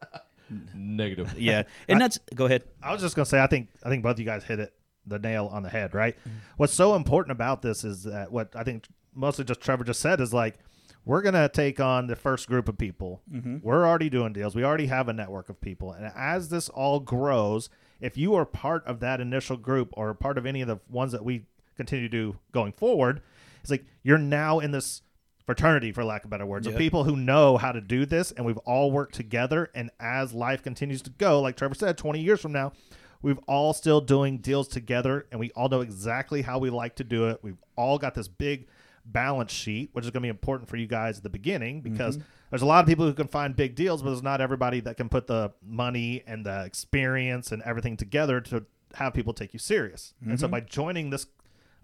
negative? 0.74 1.38
Yeah, 1.38 1.64
and 1.88 2.00
that's 2.00 2.18
go 2.34 2.46
ahead. 2.46 2.64
I 2.82 2.92
was 2.92 3.00
just 3.00 3.16
gonna 3.16 3.26
say, 3.26 3.40
I 3.42 3.46
think 3.46 3.68
I 3.84 3.88
think 3.88 4.02
both 4.02 4.12
of 4.12 4.18
you 4.20 4.24
guys 4.24 4.44
hit 4.44 4.60
it 4.60 4.72
the 5.06 5.18
nail 5.18 5.48
on 5.52 5.62
the 5.62 5.68
head, 5.68 5.94
right? 5.94 6.16
Mm-hmm. 6.20 6.38
What's 6.56 6.72
so 6.72 6.94
important 6.94 7.32
about 7.32 7.62
this 7.62 7.84
is 7.84 8.04
that 8.04 8.30
what 8.32 8.54
I 8.54 8.64
think 8.64 8.86
mostly 9.14 9.44
just 9.44 9.60
Trevor 9.60 9.84
just 9.84 10.00
said 10.00 10.20
is 10.20 10.32
like 10.32 10.56
we're 11.04 11.22
gonna 11.22 11.48
take 11.48 11.80
on 11.80 12.06
the 12.06 12.16
first 12.16 12.48
group 12.48 12.68
of 12.68 12.78
people. 12.78 13.22
Mm-hmm. 13.32 13.58
We're 13.62 13.86
already 13.86 14.08
doing 14.10 14.32
deals. 14.32 14.54
We 14.54 14.64
already 14.64 14.86
have 14.86 15.08
a 15.08 15.12
network 15.12 15.48
of 15.48 15.60
people, 15.60 15.92
and 15.92 16.10
as 16.16 16.48
this 16.48 16.68
all 16.68 17.00
grows, 17.00 17.68
if 18.00 18.16
you 18.16 18.34
are 18.34 18.44
part 18.46 18.86
of 18.86 19.00
that 19.00 19.20
initial 19.20 19.56
group 19.56 19.90
or 19.92 20.14
part 20.14 20.38
of 20.38 20.46
any 20.46 20.60
of 20.62 20.68
the 20.68 20.78
ones 20.88 21.12
that 21.12 21.24
we 21.24 21.44
continue 21.76 22.08
to 22.08 22.10
do 22.10 22.38
going 22.52 22.72
forward, 22.72 23.22
it's 23.60 23.70
like 23.70 23.84
you're 24.02 24.18
now 24.18 24.58
in 24.58 24.70
this 24.70 25.02
fraternity 25.46 25.92
for 25.92 26.04
lack 26.04 26.24
of 26.24 26.30
better 26.30 26.46
words 26.46 26.66
of 26.66 26.74
people 26.74 27.04
who 27.04 27.16
know 27.16 27.58
how 27.58 27.70
to 27.70 27.80
do 27.80 28.06
this 28.06 28.32
and 28.32 28.46
we've 28.46 28.56
all 28.58 28.90
worked 28.90 29.14
together 29.14 29.70
and 29.74 29.90
as 30.00 30.32
life 30.32 30.62
continues 30.62 31.02
to 31.02 31.10
go 31.10 31.38
like 31.42 31.54
trevor 31.54 31.74
said 31.74 31.98
20 31.98 32.18
years 32.18 32.40
from 32.40 32.50
now 32.50 32.72
we've 33.24 33.40
all 33.48 33.72
still 33.72 34.02
doing 34.02 34.36
deals 34.36 34.68
together 34.68 35.26
and 35.30 35.40
we 35.40 35.50
all 35.52 35.70
know 35.70 35.80
exactly 35.80 36.42
how 36.42 36.58
we 36.58 36.68
like 36.68 36.94
to 36.96 37.04
do 37.04 37.28
it. 37.28 37.38
We've 37.42 37.56
all 37.74 37.98
got 37.98 38.14
this 38.14 38.28
big 38.28 38.68
balance 39.06 39.50
sheet 39.50 39.90
which 39.92 40.04
is 40.04 40.10
going 40.10 40.22
to 40.22 40.26
be 40.26 40.30
important 40.30 40.68
for 40.68 40.76
you 40.76 40.86
guys 40.86 41.16
at 41.16 41.22
the 41.22 41.30
beginning 41.30 41.80
because 41.80 42.18
mm-hmm. 42.18 42.26
there's 42.50 42.62
a 42.62 42.66
lot 42.66 42.80
of 42.80 42.86
people 42.86 43.06
who 43.06 43.12
can 43.12 43.28
find 43.28 43.56
big 43.56 43.74
deals 43.74 44.02
but 44.02 44.10
there's 44.10 44.22
not 44.22 44.40
everybody 44.40 44.80
that 44.80 44.96
can 44.96 45.08
put 45.08 45.26
the 45.26 45.50
money 45.62 46.22
and 46.26 46.44
the 46.46 46.64
experience 46.64 47.50
and 47.50 47.62
everything 47.62 47.96
together 47.96 48.40
to 48.40 48.64
have 48.94 49.12
people 49.12 49.32
take 49.32 49.52
you 49.52 49.58
serious. 49.58 50.14
And 50.24 50.38
so 50.38 50.46
mm-hmm. 50.46 50.52
by 50.52 50.60
joining 50.60 51.10
this 51.10 51.26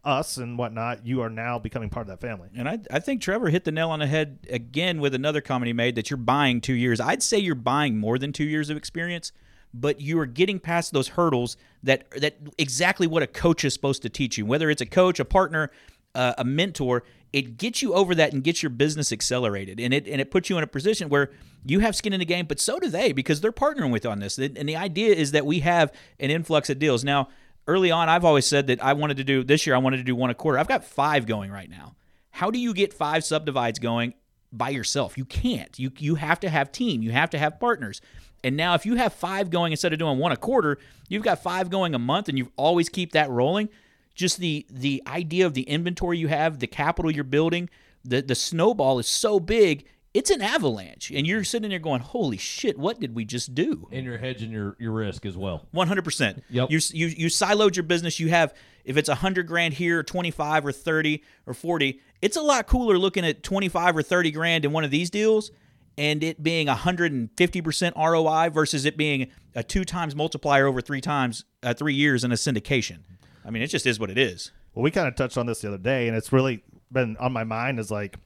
us 0.05 0.37
and 0.37 0.57
whatnot 0.57 1.07
you 1.07 1.21
are 1.21 1.29
now 1.29 1.59
becoming 1.59 1.91
part 1.91 2.09
of 2.09 2.09
that 2.09 2.27
family 2.27 2.49
And 2.57 2.69
I, 2.69 2.79
I 2.91 3.01
think 3.01 3.21
Trevor 3.21 3.51
hit 3.51 3.65
the 3.65 3.73
nail 3.73 3.91
on 3.91 3.99
the 3.99 4.07
head 4.07 4.39
again 4.49 5.01
with 5.01 5.15
another 5.15 5.41
comment 5.41 5.67
he 5.67 5.73
made 5.73 5.95
that 5.97 6.11
you're 6.11 6.17
buying 6.17 6.61
two 6.61 6.73
years. 6.75 7.01
I'd 7.01 7.23
say 7.23 7.39
you're 7.39 7.55
buying 7.55 7.99
more 7.99 8.19
than 8.19 8.33
two 8.33 8.45
years 8.45 8.71
of 8.71 8.77
experience, 8.77 9.33
but 9.75 10.01
you 10.01 10.19
are 10.19 10.27
getting 10.27 10.59
past 10.59 10.93
those 10.93 11.09
hurdles 11.09 11.57
that 11.83 12.11
that 12.13 12.37
exactly 12.59 13.07
what 13.07 13.23
a 13.23 13.27
coach 13.27 13.65
is 13.65 13.75
supposed 13.75 14.03
to 14.03 14.09
teach 14.09 14.39
you. 14.39 14.47
Whether 14.47 14.71
it's 14.71 14.81
a 14.81 14.87
coach, 14.87 15.21
a 15.21 15.25
partner, 15.25 15.71
uh, 16.15 16.35
a 16.39 16.45
mentor, 16.45 17.05
it 17.33 17.57
gets 17.57 17.83
you 17.83 17.95
over 17.95 18.15
that 18.15 18.33
and 18.33 18.43
gets 18.43 18.63
your 18.63 18.71
business 18.71 19.13
accelerated, 19.13 19.79
and 19.79 19.95
it 19.95 20.09
and 20.09 20.21
it 20.21 20.31
puts 20.31 20.51
you 20.51 20.59
in 20.59 20.65
a 20.65 20.67
position 20.67 21.09
where 21.09 21.31
you 21.65 21.81
have 21.81 21.95
skin 21.95 22.13
in 22.13 22.21
the 22.21 22.27
game, 22.27 22.47
but 22.47 22.59
so 22.59 22.79
do 22.79 22.89
they 22.89 23.13
because 23.13 23.41
they're 23.41 23.53
partnering 23.53 23.93
with 23.93 24.07
on 24.07 24.19
this. 24.19 24.39
And 24.39 24.69
the 24.69 24.77
idea 24.77 25.15
is 25.15 25.33
that 25.33 25.45
we 25.45 25.61
have 25.61 25.93
an 26.19 26.31
influx 26.31 26.71
of 26.71 26.79
deals 26.79 27.05
now. 27.05 27.29
Early 27.67 27.91
on, 27.91 28.09
I've 28.09 28.25
always 28.25 28.47
said 28.47 28.67
that 28.69 28.83
I 28.83 28.93
wanted 28.93 29.17
to 29.19 29.25
do 29.25 29.45
this 29.45 29.67
year. 29.67 29.75
I 29.75 29.79
wanted 29.79 29.99
to 29.99 30.03
do 30.03 30.15
one 30.15 30.31
a 30.31 30.35
quarter. 30.35 30.59
I've 30.59 30.69
got 30.69 30.85
five 30.85 31.27
going 31.27 31.51
right 31.51 31.71
now. 31.71 31.95
How 32.31 32.51
do 32.51 32.59
you 32.59 32.73
get 32.75 32.93
five 32.93 33.25
subdivides 33.25 33.79
going 33.79 34.15
by 34.53 34.71
yourself? 34.71 35.19
You 35.19 35.25
can't. 35.25 35.79
You 35.79 35.93
you 35.99 36.15
have 36.17 36.41
to 36.41 36.49
have 36.49 36.73
team. 36.73 37.03
You 37.03 37.13
have 37.13 37.31
to 37.31 37.39
have 37.39 37.61
partners. 37.61 38.01
And 38.43 38.57
now, 38.57 38.75
if 38.75 38.87
you 38.87 38.97
have 38.97 39.13
five 39.13 39.51
going 39.51 39.73
instead 39.73 39.93
of 39.93 39.99
doing 39.99 40.19
one 40.19 40.33
a 40.33 40.37
quarter, 40.37 40.79
you've 41.09 41.23
got 41.23 41.43
five 41.43 41.69
going 41.69 41.95
a 41.95 41.99
month, 41.99 42.29
and 42.29 42.39
you 42.39 42.51
always 42.57 42.89
keep 42.89 43.13
that 43.13 43.31
rolling. 43.31 43.69
Just 44.15 44.39
the 44.39 44.67
the 44.71 45.03
idea 45.07 45.47
of 45.47 45.55
the 45.55 45.63
inventory 45.63 46.19
you 46.19 46.29
have, 46.29 46.59
the 46.59 46.67
capital 46.67 47.11
you're 47.11 47.25
building, 47.25 47.69
the 48.05 48.23
the 48.23 48.35
snowball 48.35 48.99
is 48.99 49.07
so 49.07 49.39
big 49.41 49.85
it's 50.13 50.31
an 50.31 50.43
avalanche 50.43 51.11
and 51.13 51.27
you're 51.27 51.45
sitting 51.45 51.71
there 51.71 51.79
going 51.79 52.01
holy 52.01 52.37
shit 52.37 52.77
what 52.79 52.99
did 52.99 53.15
we 53.15 53.25
just 53.25 53.55
do 53.55 53.87
And 53.93 54.05
you're 54.05 54.19
hedging 54.19 54.51
your, 54.51 54.77
your 54.81 54.93
risk 54.93 55.25
as 55.25 55.37
well. 55.37 55.67
100% 55.75 56.43
Yep. 56.51 56.71
you, 56.71 56.81
you 56.93 57.07
you 57.07 57.27
siloed 57.27 57.77
your 57.77 57.85
business 57.85 58.19
you 58.19 58.29
have 58.29 58.53
if 58.85 58.97
it's 58.97 59.09
100 59.09 59.47
grand 59.47 59.75
here 59.75 60.03
25 60.03 60.67
or 60.67 60.73
30 60.73 61.23
or 61.47 61.55
40 61.55 62.01
it's 62.23 62.37
a 62.37 62.43
lot 62.43 62.67
cooler 62.67 62.99
looking 62.99 63.25
at 63.25 63.43
25 63.43 63.97
or 63.99 64.03
30 64.03 64.31
grand 64.33 64.65
in 64.65 64.73
one 64.73 64.83
of 64.85 64.91
these 64.91 65.11
deals 65.11 65.51
and 65.99 66.23
it 66.25 66.43
being 66.43 66.67
150% 66.67 67.93
roi 67.97 68.49
versus 68.51 68.85
it 68.85 68.97
being 68.97 69.31
a 69.55 69.63
two 69.63 69.85
times 69.85 70.15
multiplier 70.17 70.67
over 70.67 70.81
three 70.81 71.01
times 71.01 71.45
uh, 71.63 71.75
three 71.75 71.95
years 71.95 72.25
in 72.25 72.33
a 72.33 72.37
syndication 72.37 72.99
i 73.45 73.51
mean 73.51 73.63
it 73.63 73.67
just 73.69 73.87
is 73.87 73.99
what 74.01 74.11
it 74.11 74.19
is 74.19 74.51
Well, 74.75 74.83
we 74.83 74.91
kind 74.91 75.09
of 75.09 75.15
touched 75.17 75.37
on 75.39 75.47
this 75.47 75.61
the 75.61 75.69
other 75.69 75.79
day, 75.79 76.07
and 76.09 76.17
it's 76.17 76.33
really 76.33 76.63
been 76.93 77.17
on 77.19 77.33
my 77.33 77.43
mind. 77.43 77.81
Is 77.81 77.91
like, 77.91 78.17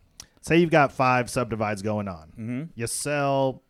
say 0.44 0.58
you've 0.58 0.70
got 0.70 0.92
five 0.92 1.30
subdivides 1.30 1.80
going 1.80 2.06
on. 2.06 2.28
Mm-hmm. 2.38 2.62
You 2.74 2.86
sell 2.86 3.62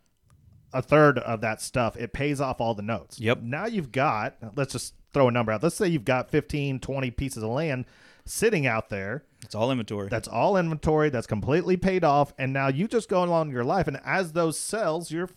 a 0.73 0.81
third 0.81 1.19
of 1.19 1.39
that 1.41 1.61
stuff. 1.61 1.95
It 1.95 2.11
pays 2.11 2.41
off 2.41 2.59
all 2.59 2.73
the 2.73 2.81
notes. 2.81 3.17
Yep. 3.17 3.41
Now 3.43 3.65
you've 3.65 3.93
got, 3.93 4.35
let's 4.55 4.73
just 4.73 4.93
throw 5.13 5.29
a 5.29 5.31
number 5.31 5.53
out. 5.53 5.63
Let's 5.63 5.75
say 5.77 5.87
you've 5.87 6.03
got 6.03 6.29
15, 6.29 6.81
20 6.81 7.11
pieces 7.11 7.43
of 7.43 7.49
land 7.49 7.85
sitting 8.25 8.67
out 8.67 8.89
there. 8.89 9.23
it's 9.41 9.55
all 9.55 9.71
inventory 9.71 10.09
That's 10.09 10.27
all 10.27 10.57
inventory. 10.57 11.09
That's 11.09 11.27
completely 11.27 11.77
paid 11.77 12.03
off. 12.03 12.33
And 12.37 12.51
now 12.51 12.67
you 12.67 12.89
just 12.89 13.07
go 13.07 13.23
along 13.23 13.51
your 13.51 13.63
life. 13.63 13.87
And 13.87 14.01
as 14.03 14.33
those 14.33 14.59
sells, 14.59 15.11
you're 15.11 15.29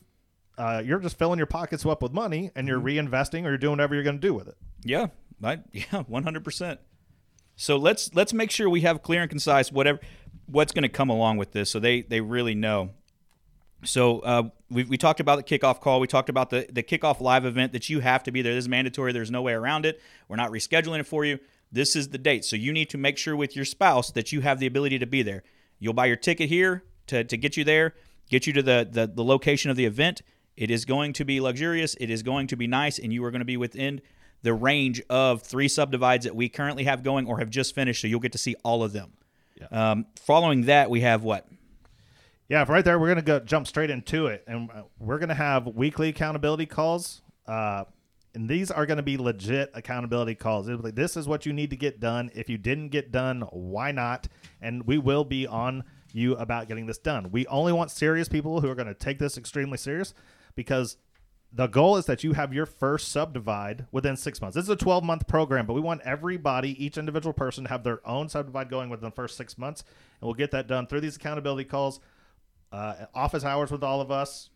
uh, 0.57 0.83
you're 0.85 0.99
just 0.99 1.17
filling 1.17 1.39
your 1.39 1.47
pockets 1.47 1.87
up 1.87 2.03
with 2.03 2.13
money, 2.13 2.51
and 2.57 2.67
you're 2.67 2.81
reinvesting, 2.81 3.45
or 3.45 3.51
you're 3.51 3.59
doing 3.59 3.75
whatever 3.75 3.95
you're 3.95 4.03
going 4.03 4.21
to 4.21 4.27
do 4.27 4.35
with 4.35 4.49
it. 4.49 4.57
Yeah, 4.83 5.07
I, 5.41 5.61
yeah, 5.73 6.03
one 6.09 6.25
hundred 6.25 6.43
percent. 6.43 6.81
So 7.55 7.77
let's 7.77 8.13
let's 8.13 8.33
make 8.33 8.51
sure 8.51 8.69
we 8.69 8.81
have 8.81 9.01
clear 9.03 9.21
and 9.21 9.31
concise 9.31 9.71
whatever 9.71 10.01
what's 10.49 10.73
going 10.73 10.83
to 10.83 10.89
come 10.89 11.11
along 11.11 11.37
with 11.37 11.53
this, 11.53 11.71
so 11.71 11.79
they 11.79 12.03
they 12.03 12.21
really 12.21 12.55
know. 12.55 12.91
So 13.85 14.21
uh, 14.21 14.43
we 14.71 14.85
we 14.85 14.97
talked 14.97 15.21
about 15.21 15.37
the 15.37 15.59
kickoff 15.59 15.81
call. 15.81 16.01
We 16.01 16.07
talked 16.07 16.29
about 16.29 16.51
the 16.51 16.67
the 16.71 16.83
kickoff 16.83 17.21
live 17.21 17.45
event 17.45 17.73
that 17.73 17.89
you 17.89 18.01
have 18.01 18.23
to 18.25 18.33
be 18.33 18.43
there. 18.43 18.55
This 18.55 18.65
is 18.65 18.69
mandatory. 18.69 19.13
There's 19.13 19.31
no 19.31 19.43
way 19.43 19.53
around 19.53 19.87
it. 19.87 20.01
We're 20.27 20.37
not 20.37 20.51
rescheduling 20.51 21.01
it 21.01 21.07
for 21.07 21.25
you. 21.25 21.39
This 21.71 21.95
is 21.95 22.09
the 22.09 22.19
date. 22.19 22.45
So 22.45 22.57
you 22.57 22.73
need 22.73 22.91
to 22.91 22.99
make 22.99 23.19
sure 23.19 23.37
with 23.37 23.55
your 23.55 23.65
spouse 23.65 24.11
that 24.13 24.33
you 24.33 24.41
have 24.41 24.59
the 24.59 24.67
ability 24.67 24.99
to 24.99 25.07
be 25.07 25.23
there. 25.23 25.43
You'll 25.79 25.93
buy 25.93 26.07
your 26.07 26.17
ticket 26.17 26.49
here 26.49 26.83
to, 27.09 27.25
to 27.25 27.37
get 27.37 27.57
you 27.57 27.65
there, 27.65 27.95
get 28.31 28.47
you 28.47 28.53
to 28.55 28.63
the, 28.63 28.89
the 28.91 29.07
the 29.07 29.25
location 29.25 29.71
of 29.71 29.77
the 29.77 29.85
event. 29.85 30.23
It 30.57 30.71
is 30.73 30.85
going 30.85 31.13
to 31.13 31.25
be 31.25 31.41
luxurious. 31.41 31.95
It 32.01 32.11
is 32.11 32.25
going 32.25 32.49
to 32.49 32.57
be 32.57 32.67
nice, 32.67 32.99
and 32.99 33.13
you 33.13 33.25
are 33.25 33.31
going 33.31 33.41
to 33.41 33.45
be 33.45 33.57
within 33.57 34.01
the 34.43 34.55
range 34.55 35.01
of 35.09 35.43
three 35.43 35.69
subdivides 35.69 36.25
that 36.25 36.35
we 36.35 36.49
currently 36.49 36.85
have 36.85 37.05
going 37.05 37.27
or 37.27 37.39
have 37.39 37.51
just 37.51 37.75
finished. 37.75 38.01
So 38.01 38.09
you'll 38.09 38.21
get 38.21 38.33
to 38.33 38.39
see 38.39 38.57
all 38.65 38.83
of 38.83 38.93
them. 38.93 39.13
Um, 39.71 40.07
following 40.17 40.63
that, 40.63 40.91
we 40.91 41.01
have 41.03 41.23
what? 41.23 41.47
Yeah, 42.49 42.65
right 42.67 42.85
there, 42.85 42.99
we're 42.99 43.09
gonna 43.09 43.23
go 43.23 43.41
jump 43.41 43.67
straight 43.67 43.91
into 43.91 44.27
it, 44.27 44.45
and 44.47 44.71
uh, 44.71 44.83
we're 44.99 45.19
gonna 45.19 45.35
have 45.35 45.67
weekly 45.67 46.09
accountability 46.09 46.67
calls. 46.67 47.21
Uh, 47.47 47.85
and 48.35 48.49
these 48.49 48.71
are 48.71 48.87
gonna 48.87 49.03
be 49.03 49.17
legit 49.19 49.71
accountability 49.75 50.35
calls. 50.35 50.69
Like, 50.69 50.95
This 50.95 51.17
is 51.17 51.29
what 51.29 51.45
you 51.45 51.53
need 51.53 51.71
to 51.71 51.77
get 51.77 52.01
done. 52.01 52.31
If 52.35 52.49
you 52.49 52.57
didn't 52.57 52.89
get 52.89 53.13
done, 53.13 53.43
why 53.51 53.93
not? 53.93 54.29
And 54.63 54.87
we 54.87 54.97
will 54.97 55.25
be 55.25 55.47
on 55.47 55.85
you 56.13 56.37
about 56.37 56.69
getting 56.69 56.87
this 56.87 56.99
done. 56.99 57.31
We 57.31 57.47
only 57.49 57.73
want 57.73 57.91
serious 57.91 58.29
people 58.29 58.61
who 58.61 58.71
are 58.71 58.75
gonna 58.75 58.95
take 58.95 59.19
this 59.19 59.37
extremely 59.37 59.77
serious, 59.77 60.15
because 60.55 60.97
the 61.53 61.67
goal 61.67 61.97
is 61.97 62.07
that 62.07 62.23
you 62.23 62.35
have 62.35 62.53
your 62.53 62.67
first 62.67 63.11
subdivide 63.11 63.87
within 63.91 64.17
six 64.17 64.41
months. 64.41 64.55
This 64.55 64.65
is 64.65 64.71
a 64.71 64.77
12 64.77 65.03
month 65.03 65.27
program, 65.27 65.67
but 65.67 65.73
we 65.73 65.81
want 65.81 66.03
everybody, 66.05 66.83
each 66.85 66.99
individual 66.99 67.33
person, 67.33 67.65
to 67.65 67.71
have 67.71 67.85
their 67.85 68.07
own 68.07 68.29
subdivide 68.29 68.69
going 68.69 68.91
within 68.91 69.07
the 69.07 69.15
first 69.15 69.37
six 69.37 69.57
months. 69.57 69.83
And 70.21 70.27
we'll 70.29 70.35
get 70.35 70.51
that 70.51 70.67
done 70.67 70.87
through 70.87 71.01
these 71.01 71.17
accountability 71.17 71.65
calls, 71.65 72.01
uh, 72.71 73.07
office 73.15 73.45
hours 73.45 73.71
with 73.71 73.83
all 73.83 74.01
of 74.01 74.11
us. 74.11 74.51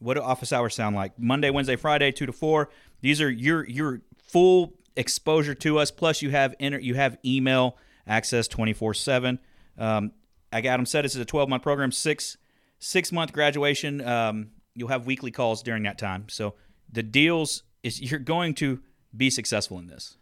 What 0.00 0.14
do 0.14 0.20
office 0.20 0.52
hours 0.52 0.74
sound 0.74 0.96
like? 0.96 1.18
Monday, 1.18 1.48
Wednesday, 1.48 1.76
Friday, 1.76 2.10
two 2.12 2.26
to 2.26 2.32
four. 2.32 2.68
These 3.00 3.20
are 3.20 3.30
your 3.30 3.64
your 3.68 4.02
full 4.18 4.74
exposure 4.96 5.54
to 5.54 5.78
us. 5.78 5.90
Plus, 5.92 6.22
you 6.22 6.30
have 6.30 6.54
inter, 6.58 6.78
you 6.78 6.94
have 6.96 7.16
email 7.24 7.78
access 8.06 8.48
twenty 8.48 8.72
four 8.72 8.94
seven. 8.94 9.38
Um, 9.78 10.10
like 10.52 10.64
Adam 10.64 10.86
said, 10.86 11.04
this 11.04 11.14
is 11.14 11.20
a 11.20 11.24
twelve 11.24 11.48
month 11.48 11.62
program, 11.62 11.92
six 11.92 12.36
six 12.82 13.12
month 13.12 13.32
graduation. 13.32 14.06
Um, 14.06 14.50
you'll 14.74 14.88
have 14.88 15.06
weekly 15.06 15.30
calls 15.30 15.62
during 15.62 15.84
that 15.84 15.98
time. 15.98 16.28
So 16.28 16.54
the 16.90 17.02
deals 17.02 17.62
is 17.82 18.00
you're 18.00 18.20
going 18.20 18.54
to 18.54 18.80
be 19.16 19.30
successful 19.30 19.78
in 19.78 19.86
this. 19.86 20.16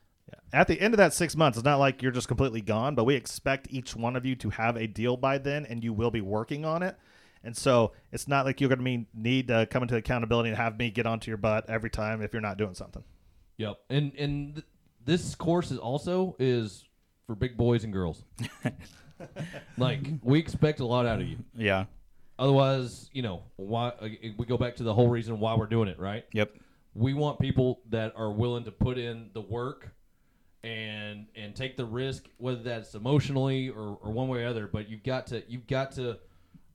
At 0.52 0.66
the 0.66 0.80
end 0.80 0.94
of 0.94 0.98
that 0.98 1.12
six 1.12 1.36
months, 1.36 1.58
it's 1.58 1.64
not 1.64 1.78
like 1.78 2.02
you're 2.02 2.10
just 2.10 2.26
completely 2.26 2.60
gone, 2.60 2.96
but 2.96 3.04
we 3.04 3.14
expect 3.14 3.68
each 3.70 3.94
one 3.94 4.16
of 4.16 4.24
you 4.24 4.34
to 4.36 4.50
have 4.50 4.76
a 4.76 4.86
deal 4.86 5.16
by 5.16 5.38
then, 5.38 5.64
and 5.64 5.82
you 5.82 5.92
will 5.92 6.10
be 6.10 6.20
working 6.20 6.64
on 6.64 6.82
it. 6.82 6.96
And 7.44 7.56
so 7.56 7.92
it's 8.12 8.26
not 8.26 8.44
like 8.44 8.60
you're 8.60 8.68
going 8.68 8.78
to 8.78 8.84
mean, 8.84 9.06
need 9.14 9.48
to 9.48 9.66
come 9.66 9.82
into 9.82 9.96
accountability 9.96 10.48
and 10.48 10.58
have 10.58 10.76
me 10.76 10.90
get 10.90 11.06
onto 11.06 11.30
your 11.30 11.38
butt 11.38 11.70
every 11.70 11.88
time 11.88 12.20
if 12.20 12.32
you're 12.32 12.42
not 12.42 12.58
doing 12.58 12.74
something. 12.74 13.04
Yep. 13.58 13.76
And 13.90 14.12
and 14.16 14.54
th- 14.56 14.66
this 15.04 15.34
course 15.34 15.70
is 15.70 15.78
also 15.78 16.36
is 16.38 16.84
for 17.26 17.34
big 17.34 17.56
boys 17.56 17.84
and 17.84 17.92
girls. 17.92 18.24
like 19.78 20.00
we 20.22 20.38
expect 20.38 20.80
a 20.80 20.86
lot 20.86 21.06
out 21.06 21.20
of 21.20 21.28
you. 21.28 21.38
Yeah. 21.56 21.84
Otherwise, 22.40 23.10
you 23.12 23.20
know, 23.20 23.42
why 23.56 23.88
uh, 24.00 24.08
we 24.38 24.46
go 24.46 24.56
back 24.56 24.74
to 24.76 24.82
the 24.82 24.94
whole 24.94 25.08
reason 25.08 25.38
why 25.38 25.54
we're 25.54 25.66
doing 25.66 25.88
it, 25.88 26.00
right? 26.00 26.24
Yep. 26.32 26.56
We 26.94 27.12
want 27.12 27.38
people 27.38 27.82
that 27.90 28.14
are 28.16 28.32
willing 28.32 28.64
to 28.64 28.70
put 28.70 28.96
in 28.96 29.28
the 29.34 29.42
work 29.42 29.88
and 30.64 31.26
and 31.36 31.54
take 31.54 31.76
the 31.76 31.84
risk, 31.84 32.24
whether 32.38 32.62
that's 32.62 32.94
emotionally 32.94 33.68
or, 33.68 33.98
or 34.00 34.10
one 34.10 34.28
way 34.28 34.42
or 34.42 34.48
other. 34.48 34.66
But 34.66 34.88
you've 34.88 35.02
got 35.02 35.26
to 35.28 35.42
you've 35.48 35.66
got 35.66 35.92
to 35.92 36.18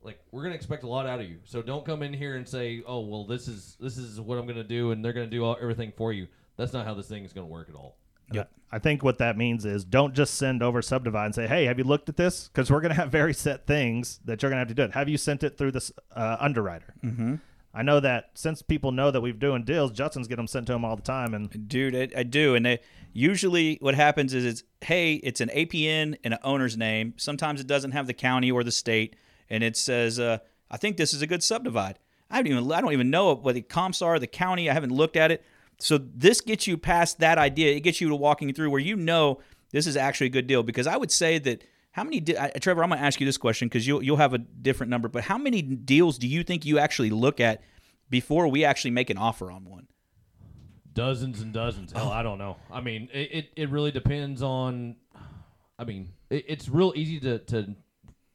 like 0.04 0.20
we're 0.32 0.44
gonna 0.44 0.54
expect 0.54 0.84
a 0.84 0.88
lot 0.88 1.08
out 1.08 1.20
of 1.20 1.28
you. 1.28 1.40
So 1.46 1.64
don't 1.64 1.84
come 1.84 2.04
in 2.04 2.14
here 2.14 2.36
and 2.36 2.48
say, 2.48 2.84
oh 2.86 3.00
well, 3.00 3.26
this 3.26 3.48
is 3.48 3.76
this 3.80 3.98
is 3.98 4.22
what 4.22 4.38
I'm 4.38 4.46
gonna 4.46 4.64
do, 4.64 4.92
and 4.92 5.04
they're 5.04 5.14
gonna 5.14 5.26
do 5.26 5.44
all, 5.44 5.58
everything 5.60 5.92
for 5.98 6.14
you. 6.14 6.28
That's 6.58 6.74
not 6.74 6.86
how 6.86 6.94
this 6.94 7.08
thing 7.08 7.26
is 7.26 7.34
gonna 7.34 7.48
work 7.48 7.70
at 7.70 7.76
all. 7.76 7.98
Yep. 8.32 8.52
I 8.72 8.80
think 8.80 9.04
what 9.04 9.20
that 9.20 9.38
means 9.38 9.66
is 9.66 9.86
don't 9.86 10.14
just 10.14 10.36
send 10.36 10.62
over 10.62 10.82
subdivide 10.82 11.28
and 11.28 11.36
say, 11.36 11.48
"Hey, 11.48 11.66
have 11.66 11.78
you 11.78 11.84
looked 11.84 12.10
at 12.10 12.18
this?" 12.18 12.50
Because 12.50 12.70
we're 12.70 12.82
going 12.82 12.94
to 12.94 12.96
have 12.96 13.12
very 13.12 13.34
set 13.34 13.66
things 13.68 14.20
that 14.26 14.42
you're 14.42 14.50
going 14.50 14.58
to 14.58 14.62
have 14.62 14.68
to 14.68 14.74
do. 14.74 14.84
It. 14.84 14.94
Have 14.94 15.08
you 15.08 15.18
sent 15.18 15.44
it 15.44 15.58
through 15.58 15.72
this 15.72 15.92
uh, 16.16 16.38
underwriter? 16.40 16.94
Mm-hmm. 17.04 17.36
I 17.74 17.84
know 17.84 18.00
that 18.00 18.32
since 18.36 18.62
people 18.62 18.94
know 18.94 19.12
that 19.12 19.20
we're 19.20 19.34
doing 19.34 19.64
deals, 19.64 19.92
Justin's 19.92 20.30
get 20.30 20.38
them 20.38 20.48
sent 20.48 20.68
to 20.68 20.74
him 20.74 20.86
all 20.86 20.96
the 20.96 21.02
time, 21.02 21.34
and 21.34 21.68
Dude, 21.68 21.94
I, 21.94 22.20
I 22.20 22.24
do. 22.24 22.56
And 22.56 22.66
they, 22.66 22.80
usually 23.12 23.78
what 23.82 23.96
happens 23.96 24.34
is 24.34 24.46
it's, 24.46 24.64
hey, 24.82 25.16
it's 25.16 25.42
an 25.42 25.50
APN 25.50 26.18
and 26.24 26.34
an 26.34 26.40
owner's 26.42 26.78
name. 26.78 27.14
Sometimes 27.18 27.60
it 27.60 27.68
doesn't 27.68 27.92
have 27.92 28.08
the 28.08 28.14
county 28.14 28.50
or 28.50 28.64
the 28.64 28.72
state. 28.72 29.18
And 29.50 29.62
it 29.62 29.76
says, 29.76 30.20
uh, 30.22 30.38
I 30.72 30.78
think 30.78 30.96
this 30.96 31.14
is 31.14 31.22
a 31.22 31.28
good 31.28 31.44
subdivide. 31.44 32.00
I 32.30 32.38
don't 32.38 32.48
even 32.48 32.72
I 32.72 32.82
don't 32.82 32.94
even 32.94 33.10
know 33.10 33.36
what 33.36 33.56
the 33.56 33.62
comps 33.62 34.02
are, 34.02 34.18
the 34.20 34.28
county. 34.28 34.70
I 34.70 34.74
haven't 34.74 34.92
looked 34.92 35.16
at 35.16 35.32
it. 35.32 35.44
So 35.80 35.98
this 35.98 36.42
gets 36.42 36.68
you 36.68 36.78
past 36.78 37.20
that 37.20 37.38
idea. 37.38 37.76
It 37.76 37.82
gets 37.82 38.00
you 38.02 38.10
to 38.10 38.16
walking 38.16 38.54
through 38.54 38.70
where 38.70 38.82
you 38.82 38.96
know 38.96 39.40
this 39.72 39.88
is 39.88 39.98
actually 39.98 40.28
a 40.28 40.32
good 40.32 40.48
deal. 40.48 40.64
Because 40.64 40.88
I 40.88 40.96
would 40.98 41.12
say 41.12 41.38
that 41.40 41.64
how 41.92 42.04
many, 42.04 42.20
de- 42.20 42.42
I- 42.42 42.50
Trevor? 42.60 42.84
I'm 42.84 42.90
going 42.90 43.00
to 43.00 43.06
ask 43.06 43.20
you 43.20 43.26
this 43.26 43.38
question 43.38 43.68
because 43.68 43.86
you'll 43.88 44.02
you'll 44.04 44.18
have 44.18 44.34
a 44.34 44.38
different 44.38 44.90
number. 44.90 45.08
But 45.08 45.24
how 45.24 45.38
many 45.38 45.62
deals 45.62 46.18
do 46.18 46.28
you 46.28 46.44
think 46.44 46.66
you 46.66 46.80
actually 46.80 47.10
look 47.10 47.40
at 47.40 47.62
before 48.10 48.48
we 48.48 48.64
actually 48.66 48.92
make 48.92 49.10
an 49.10 49.18
offer 49.18 49.52
on 49.52 49.66
one? 49.66 49.88
Dozens 50.94 51.42
and 51.42 51.52
dozens. 51.52 51.92
Hell, 51.92 52.10
I 52.10 52.24
don't 52.24 52.38
know. 52.38 52.56
I 52.72 52.80
mean, 52.80 53.10
it, 53.14 53.30
it, 53.34 53.50
it 53.58 53.70
really 53.70 53.92
depends 53.92 54.42
on. 54.42 54.96
I 55.78 55.84
mean, 55.84 56.10
it, 56.30 56.46
it's 56.48 56.70
real 56.70 56.94
easy 56.96 57.20
to, 57.20 57.40
to 57.40 57.76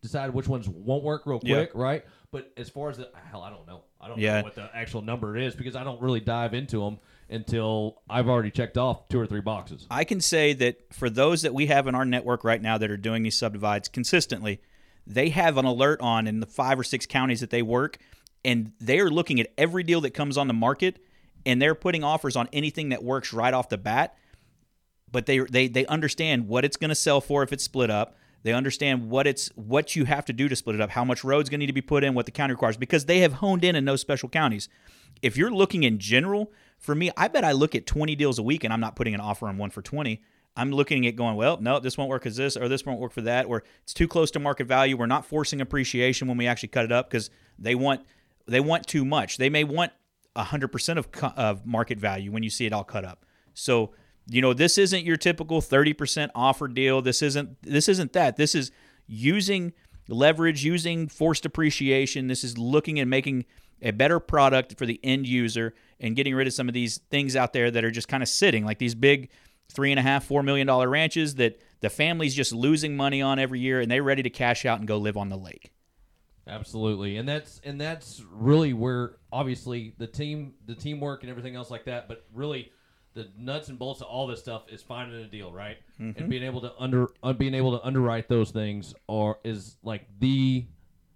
decide 0.02 0.34
which 0.34 0.46
ones 0.46 0.68
won't 0.68 1.02
work 1.02 1.22
real 1.24 1.40
Yeah. 1.42 1.56
quick, 1.56 1.70
right? 1.74 2.04
But 2.32 2.52
as 2.58 2.68
far 2.68 2.90
as 2.90 2.98
the 2.98 3.08
hell, 3.30 3.40
I 3.42 3.48
don't 3.48 3.66
know. 3.66 3.84
I 3.98 4.08
don't 4.08 4.18
Yeah. 4.18 4.38
know 4.38 4.44
what 4.44 4.54
the 4.54 4.68
actual 4.74 5.00
number 5.00 5.38
is 5.38 5.54
because 5.54 5.74
I 5.74 5.84
don't 5.84 6.00
really 6.02 6.20
dive 6.20 6.52
into 6.52 6.80
them 6.80 6.98
until 7.30 8.02
I've 8.08 8.28
already 8.28 8.50
checked 8.50 8.76
off 8.76 9.08
two 9.08 9.18
or 9.20 9.26
three 9.26 9.40
boxes. 9.40 9.86
I 9.90 10.04
can 10.04 10.20
say 10.20 10.52
that 10.54 10.92
for 10.92 11.08
those 11.08 11.42
that 11.42 11.54
we 11.54 11.66
have 11.66 11.86
in 11.86 11.94
our 11.94 12.04
network 12.04 12.44
right 12.44 12.60
now 12.60 12.78
that 12.78 12.90
are 12.90 12.96
doing 12.96 13.22
these 13.22 13.38
subdivides 13.38 13.88
consistently, 13.88 14.60
they 15.06 15.30
have 15.30 15.56
an 15.56 15.64
alert 15.64 16.00
on 16.00 16.26
in 16.26 16.40
the 16.40 16.46
five 16.46 16.78
or 16.78 16.84
six 16.84 17.06
counties 17.06 17.40
that 17.40 17.50
they 17.50 17.62
work, 17.62 17.98
and 18.44 18.72
they 18.80 19.00
are 19.00 19.10
looking 19.10 19.40
at 19.40 19.48
every 19.56 19.82
deal 19.82 20.00
that 20.02 20.14
comes 20.14 20.36
on 20.36 20.48
the 20.48 20.54
market, 20.54 20.98
and 21.46 21.60
they're 21.60 21.74
putting 21.74 22.04
offers 22.04 22.36
on 22.36 22.48
anything 22.52 22.90
that 22.90 23.02
works 23.02 23.32
right 23.32 23.54
off 23.54 23.68
the 23.68 23.78
bat. 23.78 24.16
But 25.10 25.26
they 25.26 25.38
they 25.40 25.68
they 25.68 25.86
understand 25.86 26.48
what 26.48 26.64
it's 26.64 26.76
going 26.76 26.90
to 26.90 26.94
sell 26.94 27.20
for 27.20 27.42
if 27.42 27.52
it's 27.52 27.64
split 27.64 27.90
up. 27.90 28.16
They 28.42 28.52
understand 28.52 29.10
what 29.10 29.26
it's 29.26 29.48
what 29.56 29.96
you 29.96 30.04
have 30.04 30.24
to 30.26 30.32
do 30.32 30.48
to 30.48 30.56
split 30.56 30.76
it 30.76 30.80
up, 30.80 30.90
how 30.90 31.04
much 31.04 31.24
road's 31.24 31.50
going 31.50 31.58
to 31.60 31.62
need 31.62 31.66
to 31.66 31.72
be 31.72 31.82
put 31.82 32.04
in, 32.04 32.14
what 32.14 32.26
the 32.26 32.32
county 32.32 32.52
requires, 32.54 32.76
because 32.76 33.06
they 33.06 33.18
have 33.20 33.34
honed 33.34 33.64
in 33.64 33.74
in 33.76 33.84
those 33.84 34.00
special 34.00 34.28
counties. 34.28 34.68
if 35.22 35.36
you're 35.36 35.50
looking 35.50 35.82
in 35.82 35.98
general, 35.98 36.52
for 36.80 36.94
me, 36.94 37.10
I 37.16 37.28
bet 37.28 37.44
I 37.44 37.52
look 37.52 37.74
at 37.74 37.86
20 37.86 38.16
deals 38.16 38.38
a 38.38 38.42
week 38.42 38.64
and 38.64 38.72
I'm 38.72 38.80
not 38.80 38.96
putting 38.96 39.14
an 39.14 39.20
offer 39.20 39.46
on 39.46 39.58
one 39.58 39.70
for 39.70 39.82
20. 39.82 40.20
I'm 40.56 40.72
looking 40.72 41.06
at 41.06 41.14
going, 41.14 41.36
well, 41.36 41.58
no, 41.60 41.78
this 41.78 41.96
won't 41.96 42.10
work 42.10 42.26
as 42.26 42.36
this, 42.36 42.56
or 42.56 42.68
this 42.68 42.84
won't 42.84 42.98
work 42.98 43.12
for 43.12 43.20
that, 43.22 43.46
or 43.46 43.62
it's 43.84 43.94
too 43.94 44.08
close 44.08 44.30
to 44.32 44.40
market 44.40 44.66
value. 44.66 44.96
We're 44.96 45.06
not 45.06 45.24
forcing 45.24 45.60
appreciation 45.60 46.26
when 46.26 46.36
we 46.36 46.46
actually 46.46 46.70
cut 46.70 46.84
it 46.84 46.92
up 46.92 47.08
because 47.08 47.30
they 47.58 47.74
want 47.74 48.04
they 48.48 48.60
want 48.60 48.86
too 48.86 49.04
much. 49.04 49.36
They 49.36 49.48
may 49.48 49.62
want 49.62 49.92
100% 50.34 50.96
of, 50.96 51.08
of 51.36 51.66
market 51.66 51.98
value 51.98 52.32
when 52.32 52.42
you 52.42 52.50
see 52.50 52.66
it 52.66 52.72
all 52.72 52.82
cut 52.82 53.04
up. 53.04 53.24
So, 53.54 53.92
you 54.26 54.42
know, 54.42 54.52
this 54.52 54.76
isn't 54.76 55.04
your 55.04 55.16
typical 55.16 55.60
30% 55.60 56.30
offer 56.34 56.66
deal. 56.66 57.00
This 57.00 57.22
isn't 57.22 57.62
this 57.62 57.88
isn't 57.88 58.12
that. 58.14 58.36
This 58.36 58.54
is 58.54 58.72
using 59.06 59.72
leverage, 60.08 60.64
using 60.64 61.08
forced 61.08 61.46
appreciation. 61.46 62.26
This 62.26 62.42
is 62.42 62.58
looking 62.58 62.98
and 62.98 63.08
making 63.08 63.44
a 63.82 63.90
better 63.90 64.20
product 64.20 64.76
for 64.78 64.86
the 64.86 65.00
end 65.02 65.26
user 65.26 65.74
and 65.98 66.16
getting 66.16 66.34
rid 66.34 66.46
of 66.46 66.52
some 66.52 66.68
of 66.68 66.74
these 66.74 66.98
things 67.10 67.36
out 67.36 67.52
there 67.52 67.70
that 67.70 67.84
are 67.84 67.90
just 67.90 68.08
kind 68.08 68.22
of 68.22 68.28
sitting, 68.28 68.64
like 68.64 68.78
these 68.78 68.94
big 68.94 69.30
three 69.70 69.92
and 69.92 69.98
a 69.98 70.02
half, 70.02 70.24
four 70.24 70.42
million 70.42 70.66
dollar 70.66 70.88
ranches 70.88 71.36
that 71.36 71.60
the 71.80 71.90
family's 71.90 72.34
just 72.34 72.52
losing 72.52 72.96
money 72.96 73.22
on 73.22 73.38
every 73.38 73.60
year 73.60 73.80
and 73.80 73.90
they're 73.90 74.02
ready 74.02 74.22
to 74.22 74.30
cash 74.30 74.64
out 74.64 74.78
and 74.78 74.88
go 74.88 74.98
live 74.98 75.16
on 75.16 75.28
the 75.28 75.36
lake. 75.36 75.72
Absolutely, 76.46 77.16
and 77.16 77.28
that's 77.28 77.60
and 77.64 77.80
that's 77.80 78.22
really 78.32 78.72
where 78.72 79.16
obviously 79.32 79.94
the 79.98 80.06
team, 80.06 80.54
the 80.66 80.74
teamwork, 80.74 81.22
and 81.22 81.30
everything 81.30 81.54
else 81.54 81.70
like 81.70 81.84
that. 81.84 82.08
But 82.08 82.24
really, 82.34 82.72
the 83.14 83.28
nuts 83.38 83.68
and 83.68 83.78
bolts 83.78 84.00
of 84.00 84.08
all 84.08 84.26
this 84.26 84.40
stuff 84.40 84.64
is 84.68 84.82
finding 84.82 85.20
a 85.20 85.28
deal, 85.28 85.52
right? 85.52 85.76
And 86.16 86.28
being 86.28 86.42
able 86.42 86.60
to 86.62 86.72
under 86.78 87.08
uh, 87.22 87.32
being 87.34 87.54
able 87.54 87.78
to 87.78 87.86
underwrite 87.86 88.28
those 88.28 88.50
things 88.50 88.94
are 89.08 89.38
is 89.44 89.76
like 89.84 90.06
the 90.18 90.66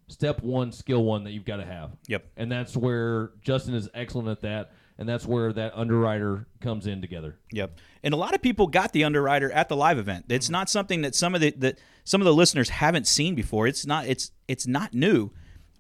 step 0.08 0.42
one, 0.42 0.73
skill 0.73 1.04
one 1.04 1.25
that 1.25 1.32
you've 1.32 1.44
got 1.44 1.56
to 1.56 1.64
have. 1.64 1.92
Yep. 2.08 2.26
And 2.37 2.50
that's 2.50 2.76
where 2.76 3.32
Justin 3.42 3.75
is 3.75 3.88
excellent 3.94 4.28
at 4.28 4.40
that, 4.42 4.73
and 4.99 5.08
that's 5.08 5.26
where 5.26 5.52
that 5.52 5.73
underwriter 5.75 6.46
comes 6.61 6.87
in 6.87 7.00
together. 7.00 7.38
Yep. 7.52 7.78
And 8.02 8.14
a 8.14 8.16
lot 8.16 8.34
of 8.34 8.42
people 8.42 8.66
got 8.66 8.92
the 8.92 9.04
underwriter 9.04 9.50
at 9.50 9.68
the 9.68 9.76
live 9.76 9.99
event. 9.99 10.26
It's 10.28 10.50
not 10.50 10.68
something 10.68 11.02
that 11.02 11.14
some 11.14 11.34
of 11.34 11.40
the 11.40 11.50
that 11.58 11.78
some 12.04 12.20
of 12.20 12.26
the 12.26 12.34
listeners 12.34 12.68
haven't 12.68 13.06
seen 13.06 13.34
before. 13.34 13.66
It's 13.66 13.87
not 13.87 14.06
it's 14.06 14.30
it's 14.46 14.66
not 14.66 14.94
new. 14.94 15.30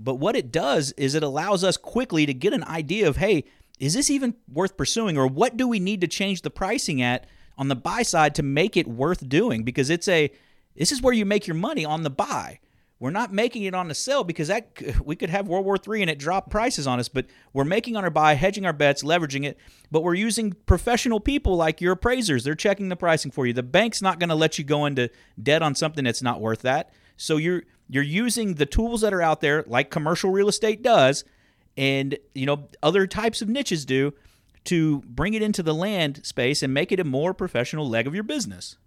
But 0.00 0.16
what 0.16 0.36
it 0.36 0.50
does 0.50 0.92
is 0.92 1.14
it 1.14 1.22
allows 1.22 1.62
us 1.62 1.76
quickly 1.76 2.26
to 2.26 2.34
get 2.34 2.52
an 2.52 2.64
idea 2.64 3.08
of, 3.08 3.18
hey, 3.18 3.44
is 3.78 3.94
this 3.94 4.10
even 4.10 4.34
worth 4.52 4.76
pursuing 4.76 5.16
or 5.16 5.26
what 5.26 5.56
do 5.56 5.68
we 5.68 5.78
need 5.78 6.00
to 6.00 6.08
change 6.08 6.42
the 6.42 6.50
pricing 6.50 7.00
at 7.00 7.26
on 7.56 7.68
the 7.68 7.76
buy 7.76 8.02
side 8.02 8.34
to 8.34 8.42
make 8.42 8.76
it 8.76 8.88
worth 8.88 9.28
doing 9.28 9.62
because 9.62 9.90
it's 9.90 10.08
a 10.08 10.30
this 10.76 10.90
is 10.90 11.00
where 11.00 11.14
you 11.14 11.24
make 11.24 11.46
your 11.46 11.54
money 11.54 11.84
on 11.84 12.02
the 12.02 12.10
buy. 12.10 12.58
We're 13.04 13.10
not 13.10 13.34
making 13.34 13.64
it 13.64 13.74
on 13.74 13.88
the 13.88 13.94
sell 13.94 14.24
because 14.24 14.48
that 14.48 14.80
we 15.04 15.14
could 15.14 15.28
have 15.28 15.46
World 15.46 15.66
War 15.66 15.76
III 15.76 16.00
and 16.00 16.10
it 16.10 16.18
drop 16.18 16.48
prices 16.48 16.86
on 16.86 16.98
us, 16.98 17.10
but 17.10 17.26
we're 17.52 17.62
making 17.64 17.98
on 17.98 18.04
our 18.04 18.08
buy, 18.08 18.32
hedging 18.32 18.64
our 18.64 18.72
bets, 18.72 19.02
leveraging 19.02 19.44
it. 19.44 19.58
But 19.90 20.02
we're 20.02 20.14
using 20.14 20.54
professional 20.64 21.20
people 21.20 21.54
like 21.54 21.82
your 21.82 21.92
appraisers. 21.92 22.44
They're 22.44 22.54
checking 22.54 22.88
the 22.88 22.96
pricing 22.96 23.30
for 23.30 23.46
you. 23.46 23.52
The 23.52 23.62
bank's 23.62 24.00
not 24.00 24.18
going 24.18 24.30
to 24.30 24.34
let 24.34 24.56
you 24.56 24.64
go 24.64 24.86
into 24.86 25.10
debt 25.42 25.60
on 25.60 25.74
something 25.74 26.02
that's 26.02 26.22
not 26.22 26.40
worth 26.40 26.62
that. 26.62 26.94
So 27.18 27.36
you're 27.36 27.64
you're 27.90 28.02
using 28.02 28.54
the 28.54 28.64
tools 28.64 29.02
that 29.02 29.12
are 29.12 29.20
out 29.20 29.42
there, 29.42 29.64
like 29.66 29.90
commercial 29.90 30.30
real 30.30 30.48
estate 30.48 30.80
does, 30.80 31.24
and 31.76 32.16
you 32.34 32.46
know 32.46 32.70
other 32.82 33.06
types 33.06 33.42
of 33.42 33.50
niches 33.50 33.84
do, 33.84 34.14
to 34.64 35.02
bring 35.02 35.34
it 35.34 35.42
into 35.42 35.62
the 35.62 35.74
land 35.74 36.24
space 36.24 36.62
and 36.62 36.72
make 36.72 36.90
it 36.90 37.00
a 37.00 37.04
more 37.04 37.34
professional 37.34 37.86
leg 37.86 38.06
of 38.06 38.14
your 38.14 38.24
business. 38.24 38.78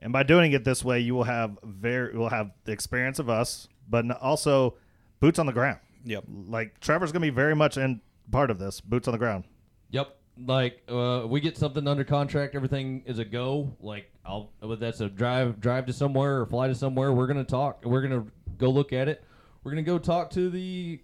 And 0.00 0.12
by 0.12 0.22
doing 0.22 0.52
it 0.52 0.64
this 0.64 0.84
way, 0.84 1.00
you 1.00 1.14
will 1.14 1.24
have 1.24 1.58
very 1.62 2.16
will 2.16 2.30
have 2.30 2.50
the 2.64 2.72
experience 2.72 3.18
of 3.18 3.28
us, 3.28 3.68
but 3.88 4.10
also 4.20 4.76
boots 5.20 5.38
on 5.38 5.46
the 5.46 5.52
ground. 5.52 5.78
Yep. 6.04 6.24
Like 6.48 6.80
Trevor's 6.80 7.12
going 7.12 7.20
to 7.20 7.26
be 7.26 7.34
very 7.34 7.54
much 7.54 7.76
in 7.76 8.00
part 8.30 8.50
of 8.50 8.58
this, 8.58 8.80
boots 8.80 9.06
on 9.08 9.12
the 9.12 9.18
ground. 9.18 9.44
Yep. 9.90 10.16
Like 10.46 10.82
uh, 10.88 11.24
we 11.28 11.40
get 11.40 11.58
something 11.58 11.86
under 11.86 12.04
contract, 12.04 12.54
everything 12.54 13.02
is 13.04 13.18
a 13.18 13.24
go. 13.24 13.76
Like 13.80 14.10
I'll 14.24 14.50
whether 14.60 14.76
that's 14.76 15.00
a 15.00 15.08
drive 15.08 15.60
drive 15.60 15.84
to 15.86 15.92
somewhere 15.92 16.40
or 16.40 16.46
fly 16.46 16.68
to 16.68 16.74
somewhere. 16.74 17.12
We're 17.12 17.26
gonna 17.26 17.44
talk. 17.44 17.84
We're 17.84 18.00
gonna 18.00 18.24
go 18.56 18.70
look 18.70 18.94
at 18.94 19.08
it. 19.08 19.22
We're 19.62 19.72
gonna 19.72 19.82
go 19.82 19.98
talk 19.98 20.30
to 20.30 20.48
the 20.48 21.00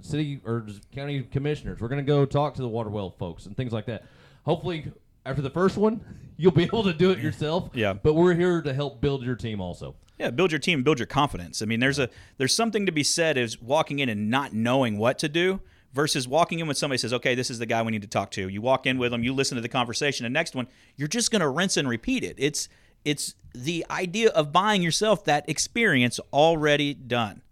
city 0.00 0.40
or 0.44 0.66
county 0.92 1.22
commissioners. 1.22 1.80
We're 1.80 1.88
gonna 1.88 2.02
go 2.02 2.24
talk 2.24 2.54
to 2.54 2.62
the 2.62 2.68
water 2.68 2.90
well 2.90 3.10
folks 3.10 3.46
and 3.46 3.56
things 3.56 3.72
like 3.72 3.86
that. 3.86 4.04
Hopefully, 4.44 4.90
after 5.24 5.42
the 5.42 5.50
first 5.50 5.76
one, 5.76 6.00
you'll 6.36 6.52
be 6.52 6.64
able 6.64 6.82
to 6.84 6.92
do 6.92 7.10
it 7.10 7.18
yourself. 7.18 7.70
Yeah. 7.74 7.92
But 7.92 8.14
we're 8.14 8.34
here 8.34 8.62
to 8.62 8.72
help 8.72 9.00
build 9.00 9.24
your 9.24 9.36
team 9.36 9.60
also. 9.60 9.94
Yeah, 10.18 10.30
build 10.30 10.52
your 10.52 10.58
team, 10.60 10.82
build 10.82 10.98
your 11.00 11.06
confidence. 11.06 11.62
I 11.62 11.64
mean, 11.64 11.80
there's 11.80 11.98
a 11.98 12.08
there's 12.38 12.54
something 12.54 12.86
to 12.86 12.92
be 12.92 13.02
said 13.02 13.36
as 13.36 13.60
walking 13.60 13.98
in 13.98 14.08
and 14.08 14.30
not 14.30 14.52
knowing 14.52 14.98
what 14.98 15.18
to 15.18 15.28
do 15.28 15.60
versus 15.92 16.28
walking 16.28 16.60
in 16.60 16.66
when 16.66 16.76
somebody 16.76 16.98
says, 16.98 17.12
"Okay, 17.12 17.34
this 17.34 17.50
is 17.50 17.58
the 17.58 17.66
guy 17.66 17.82
we 17.82 17.90
need 17.90 18.02
to 18.02 18.08
talk 18.08 18.30
to." 18.32 18.48
You 18.48 18.62
walk 18.62 18.86
in 18.86 18.98
with 18.98 19.10
them, 19.10 19.24
you 19.24 19.32
listen 19.32 19.56
to 19.56 19.62
the 19.62 19.68
conversation. 19.68 20.22
The 20.22 20.30
next 20.30 20.54
one, 20.54 20.68
you're 20.96 21.08
just 21.08 21.32
going 21.32 21.40
to 21.40 21.48
rinse 21.48 21.76
and 21.76 21.88
repeat 21.88 22.22
it. 22.22 22.36
It's 22.38 22.68
it's 23.04 23.34
the 23.52 23.84
idea 23.90 24.28
of 24.30 24.52
buying 24.52 24.80
yourself 24.80 25.24
that 25.24 25.48
experience 25.48 26.20
already 26.32 26.94
done. 26.94 27.42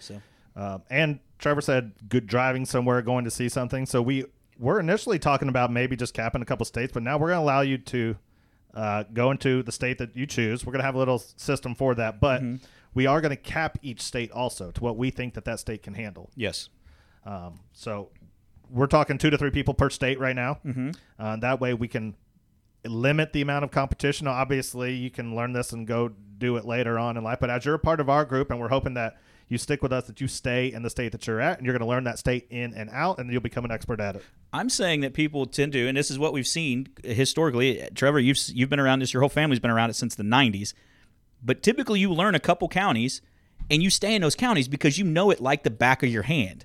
So 0.00 0.20
Um, 0.56 0.82
and 0.90 1.20
Trevor 1.38 1.60
said 1.60 1.92
good 2.08 2.26
driving 2.26 2.64
somewhere, 2.66 3.00
going 3.02 3.24
to 3.24 3.30
see 3.30 3.48
something. 3.48 3.86
So 3.86 4.02
we 4.02 4.24
were 4.58 4.78
initially 4.80 5.18
talking 5.18 5.48
about 5.48 5.72
maybe 5.72 5.96
just 5.96 6.14
capping 6.14 6.42
a 6.42 6.44
couple 6.44 6.64
states, 6.64 6.92
but 6.92 7.02
now 7.02 7.18
we're 7.18 7.28
going 7.28 7.38
to 7.38 7.42
allow 7.42 7.60
you 7.60 7.78
to 7.78 8.16
uh, 8.74 9.04
go 9.12 9.30
into 9.30 9.62
the 9.62 9.72
state 9.72 9.98
that 9.98 10.16
you 10.16 10.26
choose. 10.26 10.64
We're 10.64 10.72
going 10.72 10.80
to 10.80 10.86
have 10.86 10.94
a 10.94 10.98
little 10.98 11.18
system 11.18 11.74
for 11.74 11.94
that, 11.94 12.20
but 12.20 12.42
we 12.94 13.06
are 13.06 13.20
going 13.20 13.30
to 13.30 13.36
cap 13.36 13.78
each 13.82 14.00
state 14.00 14.30
also 14.32 14.70
to 14.70 14.82
what 14.82 14.96
we 14.96 15.10
think 15.10 15.34
that 15.34 15.44
that 15.44 15.60
state 15.60 15.82
can 15.82 15.94
handle. 15.94 16.30
yes, 16.36 16.68
Um, 17.24 17.60
so 17.72 18.10
we're 18.70 18.86
talking 18.86 19.18
two 19.18 19.30
to 19.30 19.38
three 19.38 19.50
people 19.50 19.74
per 19.74 19.90
state 19.90 20.18
right 20.18 20.36
now. 20.36 20.58
Mm-hmm. 20.64 20.90
Uh, 21.18 21.36
that 21.36 21.60
way 21.60 21.74
we 21.74 21.88
can 21.88 22.16
limit 22.84 23.32
the 23.32 23.40
amount 23.40 23.64
of 23.64 23.70
competition. 23.70 24.26
Obviously, 24.26 24.94
you 24.94 25.10
can 25.10 25.34
learn 25.34 25.52
this 25.52 25.72
and 25.72 25.86
go 25.86 26.10
do 26.38 26.56
it 26.56 26.64
later 26.64 26.98
on 26.98 27.16
in 27.16 27.24
life. 27.24 27.38
But 27.40 27.50
as 27.50 27.64
you're 27.64 27.74
a 27.74 27.78
part 27.78 28.00
of 28.00 28.08
our 28.08 28.24
group, 28.24 28.50
and 28.50 28.60
we're 28.60 28.68
hoping 28.68 28.94
that 28.94 29.16
you 29.48 29.58
stick 29.58 29.82
with 29.82 29.92
us, 29.92 30.06
that 30.06 30.20
you 30.20 30.28
stay 30.28 30.72
in 30.72 30.82
the 30.82 30.90
state 30.90 31.12
that 31.12 31.26
you're 31.26 31.40
at, 31.40 31.58
and 31.58 31.66
you're 31.66 31.72
going 31.72 31.86
to 31.86 31.88
learn 31.88 32.04
that 32.04 32.18
state 32.18 32.46
in 32.50 32.74
and 32.74 32.88
out, 32.90 33.18
and 33.18 33.30
you'll 33.30 33.40
become 33.40 33.64
an 33.64 33.70
expert 33.70 34.00
at 34.00 34.16
it. 34.16 34.22
I'm 34.52 34.70
saying 34.70 35.00
that 35.02 35.14
people 35.14 35.46
tend 35.46 35.72
to, 35.72 35.86
and 35.86 35.96
this 35.96 36.10
is 36.10 36.18
what 36.18 36.32
we've 36.32 36.46
seen 36.46 36.88
historically. 37.02 37.88
Trevor, 37.94 38.20
you've 38.20 38.38
you've 38.48 38.70
been 38.70 38.80
around 38.80 39.00
this. 39.00 39.12
Your 39.12 39.20
whole 39.20 39.28
family's 39.28 39.60
been 39.60 39.70
around 39.70 39.90
it 39.90 39.94
since 39.94 40.14
the 40.14 40.22
'90s. 40.22 40.74
But 41.42 41.62
typically, 41.62 42.00
you 42.00 42.12
learn 42.12 42.34
a 42.34 42.40
couple 42.40 42.68
counties, 42.68 43.20
and 43.70 43.82
you 43.82 43.90
stay 43.90 44.14
in 44.14 44.22
those 44.22 44.34
counties 44.34 44.68
because 44.68 44.98
you 44.98 45.04
know 45.04 45.30
it 45.30 45.40
like 45.40 45.62
the 45.62 45.70
back 45.70 46.02
of 46.02 46.08
your 46.08 46.22
hand. 46.22 46.64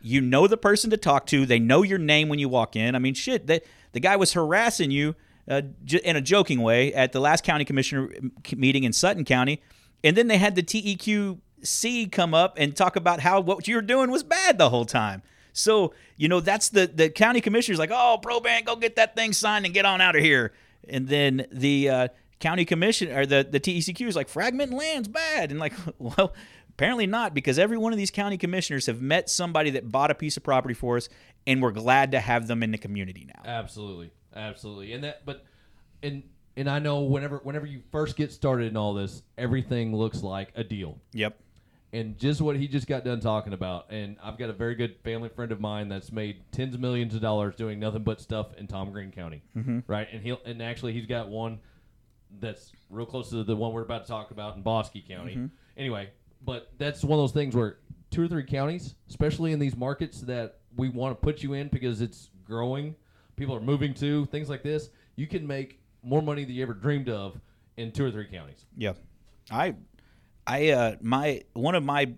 You 0.00 0.20
know 0.20 0.46
the 0.46 0.56
person 0.56 0.90
to 0.90 0.96
talk 0.96 1.26
to. 1.26 1.46
They 1.46 1.58
know 1.58 1.82
your 1.82 1.98
name 1.98 2.28
when 2.28 2.38
you 2.38 2.48
walk 2.48 2.76
in. 2.76 2.94
I 2.94 2.98
mean, 2.98 3.14
shit. 3.14 3.46
The 3.46 3.62
the 3.92 4.00
guy 4.00 4.16
was 4.16 4.32
harassing 4.32 4.90
you 4.90 5.14
uh, 5.48 5.62
j- 5.84 6.00
in 6.04 6.16
a 6.16 6.20
joking 6.20 6.60
way 6.60 6.92
at 6.92 7.12
the 7.12 7.20
last 7.20 7.44
county 7.44 7.64
commissioner 7.64 8.10
meeting 8.56 8.84
in 8.84 8.92
Sutton 8.92 9.24
County, 9.24 9.62
and 10.02 10.16
then 10.16 10.26
they 10.26 10.38
had 10.38 10.54
the 10.54 10.62
TEQC 11.62 12.10
come 12.12 12.34
up 12.34 12.54
and 12.58 12.76
talk 12.76 12.96
about 12.96 13.20
how 13.20 13.40
what 13.40 13.66
you 13.68 13.76
were 13.76 13.82
doing 13.82 14.10
was 14.10 14.22
bad 14.22 14.58
the 14.58 14.70
whole 14.70 14.84
time. 14.84 15.22
So 15.52 15.94
you 16.16 16.28
know 16.28 16.40
that's 16.40 16.68
the 16.68 16.86
the 16.86 17.08
county 17.08 17.40
commissioner's 17.40 17.78
like, 17.78 17.90
oh, 17.92 18.18
Proban, 18.22 18.64
go 18.64 18.76
get 18.76 18.96
that 18.96 19.16
thing 19.16 19.32
signed 19.32 19.64
and 19.64 19.74
get 19.74 19.84
on 19.84 20.00
out 20.00 20.16
of 20.16 20.22
here. 20.22 20.52
And 20.88 21.08
then 21.08 21.46
the 21.50 21.88
uh, 21.88 22.08
county 22.40 22.64
commission 22.64 23.10
or 23.10 23.26
the 23.26 23.46
the 23.48 23.60
TECQ 23.60 24.06
is 24.06 24.16
like, 24.16 24.28
fragment 24.28 24.72
land's 24.72 25.08
bad, 25.08 25.50
and 25.50 25.58
like, 25.58 25.72
well, 25.98 26.34
apparently 26.68 27.06
not 27.06 27.32
because 27.32 27.58
every 27.58 27.78
one 27.78 27.92
of 27.92 27.98
these 27.98 28.10
county 28.10 28.36
commissioners 28.36 28.86
have 28.86 29.00
met 29.00 29.30
somebody 29.30 29.70
that 29.70 29.90
bought 29.90 30.10
a 30.10 30.14
piece 30.14 30.36
of 30.36 30.42
property 30.42 30.74
for 30.74 30.98
us, 30.98 31.08
and 31.46 31.62
we're 31.62 31.72
glad 31.72 32.12
to 32.12 32.20
have 32.20 32.46
them 32.48 32.62
in 32.62 32.70
the 32.70 32.78
community 32.78 33.26
now. 33.26 33.42
Absolutely, 33.50 34.10
absolutely, 34.34 34.92
and 34.92 35.04
that, 35.04 35.24
but, 35.24 35.44
and 36.02 36.22
and 36.56 36.68
I 36.68 36.78
know 36.78 37.00
whenever 37.00 37.38
whenever 37.38 37.66
you 37.66 37.82
first 37.90 38.16
get 38.16 38.30
started 38.30 38.68
in 38.68 38.76
all 38.76 38.94
this, 38.94 39.22
everything 39.38 39.96
looks 39.96 40.22
like 40.22 40.52
a 40.54 40.64
deal, 40.64 40.98
Yep. 41.12 41.38
And 41.92 42.18
just 42.18 42.40
what 42.40 42.56
he 42.56 42.68
just 42.68 42.86
got 42.86 43.04
done 43.04 43.20
talking 43.20 43.52
about. 43.52 43.86
And 43.90 44.16
I've 44.22 44.38
got 44.38 44.50
a 44.50 44.52
very 44.52 44.74
good 44.74 44.96
family 45.04 45.28
friend 45.28 45.52
of 45.52 45.60
mine 45.60 45.88
that's 45.88 46.12
made 46.12 46.42
tens 46.52 46.74
of 46.74 46.80
millions 46.80 47.14
of 47.14 47.20
dollars 47.20 47.54
doing 47.54 47.78
nothing 47.78 48.02
but 48.02 48.20
stuff 48.20 48.54
in 48.56 48.66
Tom 48.66 48.92
Green 48.92 49.10
County, 49.10 49.42
mm-hmm. 49.56 49.80
right? 49.86 50.08
And 50.12 50.22
he'll 50.22 50.40
and 50.44 50.62
actually 50.62 50.92
he's 50.92 51.06
got 51.06 51.28
one 51.28 51.58
that's 52.40 52.72
real 52.90 53.06
close 53.06 53.30
to 53.30 53.44
the 53.44 53.56
one 53.56 53.72
we're 53.72 53.82
about 53.82 54.02
to 54.02 54.08
talk 54.08 54.30
about 54.30 54.56
in 54.56 54.62
Bosque 54.62 54.94
County. 55.08 55.48
Anyway, 55.76 56.10
but 56.44 56.72
that's 56.78 57.04
one 57.04 57.18
of 57.18 57.22
those 57.22 57.32
things 57.32 57.54
where 57.54 57.78
two 58.10 58.22
or 58.22 58.28
three 58.28 58.44
counties, 58.44 58.94
especially 59.08 59.52
in 59.52 59.58
these 59.58 59.76
markets 59.76 60.20
that 60.22 60.58
we 60.76 60.88
want 60.88 61.18
to 61.18 61.24
put 61.24 61.42
you 61.42 61.54
in 61.54 61.68
because 61.68 62.00
it's 62.00 62.30
growing, 62.44 62.94
people 63.36 63.54
are 63.54 63.60
moving 63.60 63.94
to, 63.94 64.26
things 64.26 64.48
like 64.48 64.62
this, 64.62 64.90
you 65.16 65.26
can 65.26 65.46
make 65.46 65.80
more 66.02 66.22
money 66.22 66.44
than 66.44 66.54
you 66.54 66.62
ever 66.62 66.74
dreamed 66.74 67.08
of 67.08 67.40
in 67.76 67.92
two 67.92 68.04
or 68.04 68.10
three 68.10 68.26
counties. 68.26 68.64
Yeah, 68.76 68.92
I, 69.50 69.74
I, 70.46 70.70
uh, 70.70 70.96
my 71.00 71.42
one 71.52 71.74
of 71.74 71.82
my 71.84 72.12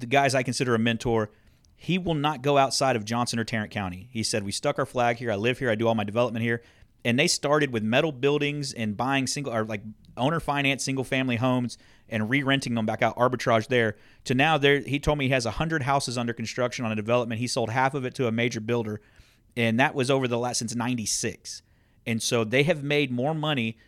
the 0.00 0.06
guys 0.06 0.34
I 0.34 0.42
consider 0.42 0.74
a 0.74 0.78
mentor. 0.78 1.30
He 1.76 1.98
will 1.98 2.14
not 2.14 2.42
go 2.42 2.58
outside 2.58 2.94
of 2.94 3.04
Johnson 3.04 3.40
or 3.40 3.44
Tarrant 3.44 3.72
County. 3.72 4.08
He 4.12 4.22
said 4.22 4.44
we 4.44 4.52
stuck 4.52 4.78
our 4.78 4.86
flag 4.86 5.16
here. 5.16 5.32
I 5.32 5.36
live 5.36 5.58
here. 5.58 5.68
I 5.70 5.74
do 5.74 5.88
all 5.88 5.96
my 5.96 6.04
development 6.04 6.44
here. 6.44 6.62
and 7.04 7.18
they 7.18 7.26
started 7.26 7.72
with 7.72 7.82
metal 7.82 8.12
buildings 8.12 8.72
and 8.72 8.96
buying 8.96 9.26
single 9.26 9.52
or 9.52 9.64
like 9.64 9.82
owner 10.16 10.40
finance 10.40 10.84
single 10.84 11.04
family 11.04 11.36
homes 11.36 11.78
and 12.08 12.28
re-renting 12.28 12.74
them 12.74 12.86
back 12.86 13.02
out 13.02 13.16
arbitrage 13.16 13.68
there 13.68 13.96
to 14.24 14.34
now 14.34 14.58
there 14.58 14.80
he 14.80 14.98
told 14.98 15.18
me 15.18 15.26
he 15.26 15.32
has 15.32 15.44
100 15.44 15.82
houses 15.82 16.18
under 16.18 16.32
construction 16.32 16.84
on 16.84 16.92
a 16.92 16.96
development 16.96 17.40
he 17.40 17.46
sold 17.46 17.70
half 17.70 17.94
of 17.94 18.04
it 18.04 18.14
to 18.14 18.26
a 18.26 18.32
major 18.32 18.60
builder 18.60 19.00
and 19.56 19.80
that 19.80 19.94
was 19.94 20.10
over 20.10 20.28
the 20.28 20.38
last 20.38 20.58
since 20.58 20.74
96 20.74 21.62
and 22.06 22.22
so 22.22 22.44
they 22.44 22.62
have 22.64 22.82
made 22.82 23.10
more 23.10 23.34
money 23.34 23.78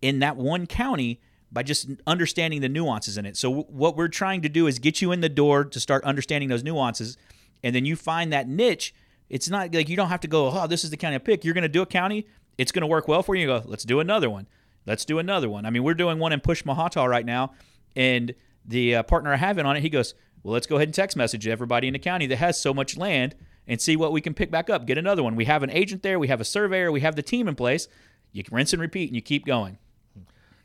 in 0.00 0.18
that 0.20 0.36
one 0.36 0.66
county 0.66 1.20
by 1.56 1.62
just 1.62 1.88
understanding 2.06 2.60
the 2.60 2.68
nuances 2.68 3.16
in 3.16 3.24
it. 3.24 3.34
So 3.34 3.50
what 3.50 3.96
we're 3.96 4.08
trying 4.08 4.42
to 4.42 4.48
do 4.50 4.66
is 4.66 4.78
get 4.78 5.00
you 5.00 5.10
in 5.10 5.22
the 5.22 5.30
door 5.30 5.64
to 5.64 5.80
start 5.80 6.04
understanding 6.04 6.50
those 6.50 6.62
nuances, 6.62 7.16
and 7.64 7.74
then 7.74 7.86
you 7.86 7.96
find 7.96 8.30
that 8.34 8.46
niche. 8.46 8.94
It's 9.30 9.48
not 9.48 9.74
like 9.74 9.88
you 9.88 9.96
don't 9.96 10.10
have 10.10 10.20
to 10.20 10.28
go, 10.28 10.50
oh, 10.50 10.66
this 10.66 10.84
is 10.84 10.90
the 10.90 10.98
county 10.98 11.16
I 11.16 11.18
pick. 11.18 11.46
You're 11.46 11.54
going 11.54 11.62
to 11.62 11.68
do 11.68 11.80
a 11.80 11.86
county. 11.86 12.26
It's 12.58 12.72
going 12.72 12.82
to 12.82 12.86
work 12.86 13.08
well 13.08 13.22
for 13.22 13.34
you. 13.34 13.40
You 13.40 13.46
go, 13.46 13.62
let's 13.64 13.84
do 13.84 14.00
another 14.00 14.28
one. 14.28 14.46
Let's 14.84 15.06
do 15.06 15.18
another 15.18 15.48
one. 15.48 15.64
I 15.64 15.70
mean, 15.70 15.82
we're 15.82 15.94
doing 15.94 16.18
one 16.18 16.34
in 16.34 16.40
Pushmataha 16.40 17.08
right 17.08 17.24
now, 17.24 17.54
and 17.96 18.34
the 18.66 18.96
uh, 18.96 19.02
partner 19.04 19.32
I 19.32 19.36
have 19.36 19.56
in 19.56 19.64
on 19.64 19.78
it, 19.78 19.80
he 19.80 19.88
goes, 19.88 20.12
well, 20.42 20.52
let's 20.52 20.66
go 20.66 20.76
ahead 20.76 20.88
and 20.88 20.94
text 20.94 21.16
message 21.16 21.48
everybody 21.48 21.86
in 21.86 21.94
the 21.94 21.98
county 21.98 22.26
that 22.26 22.36
has 22.36 22.60
so 22.60 22.74
much 22.74 22.98
land 22.98 23.34
and 23.66 23.80
see 23.80 23.96
what 23.96 24.12
we 24.12 24.20
can 24.20 24.34
pick 24.34 24.50
back 24.50 24.68
up. 24.68 24.86
Get 24.86 24.98
another 24.98 25.22
one. 25.22 25.36
We 25.36 25.46
have 25.46 25.62
an 25.62 25.70
agent 25.70 26.02
there. 26.02 26.18
We 26.18 26.28
have 26.28 26.42
a 26.42 26.44
surveyor. 26.44 26.92
We 26.92 27.00
have 27.00 27.16
the 27.16 27.22
team 27.22 27.48
in 27.48 27.54
place. 27.54 27.88
You 28.32 28.44
can 28.44 28.54
rinse 28.54 28.74
and 28.74 28.82
repeat, 28.82 29.08
and 29.08 29.16
you 29.16 29.22
keep 29.22 29.46
going. 29.46 29.78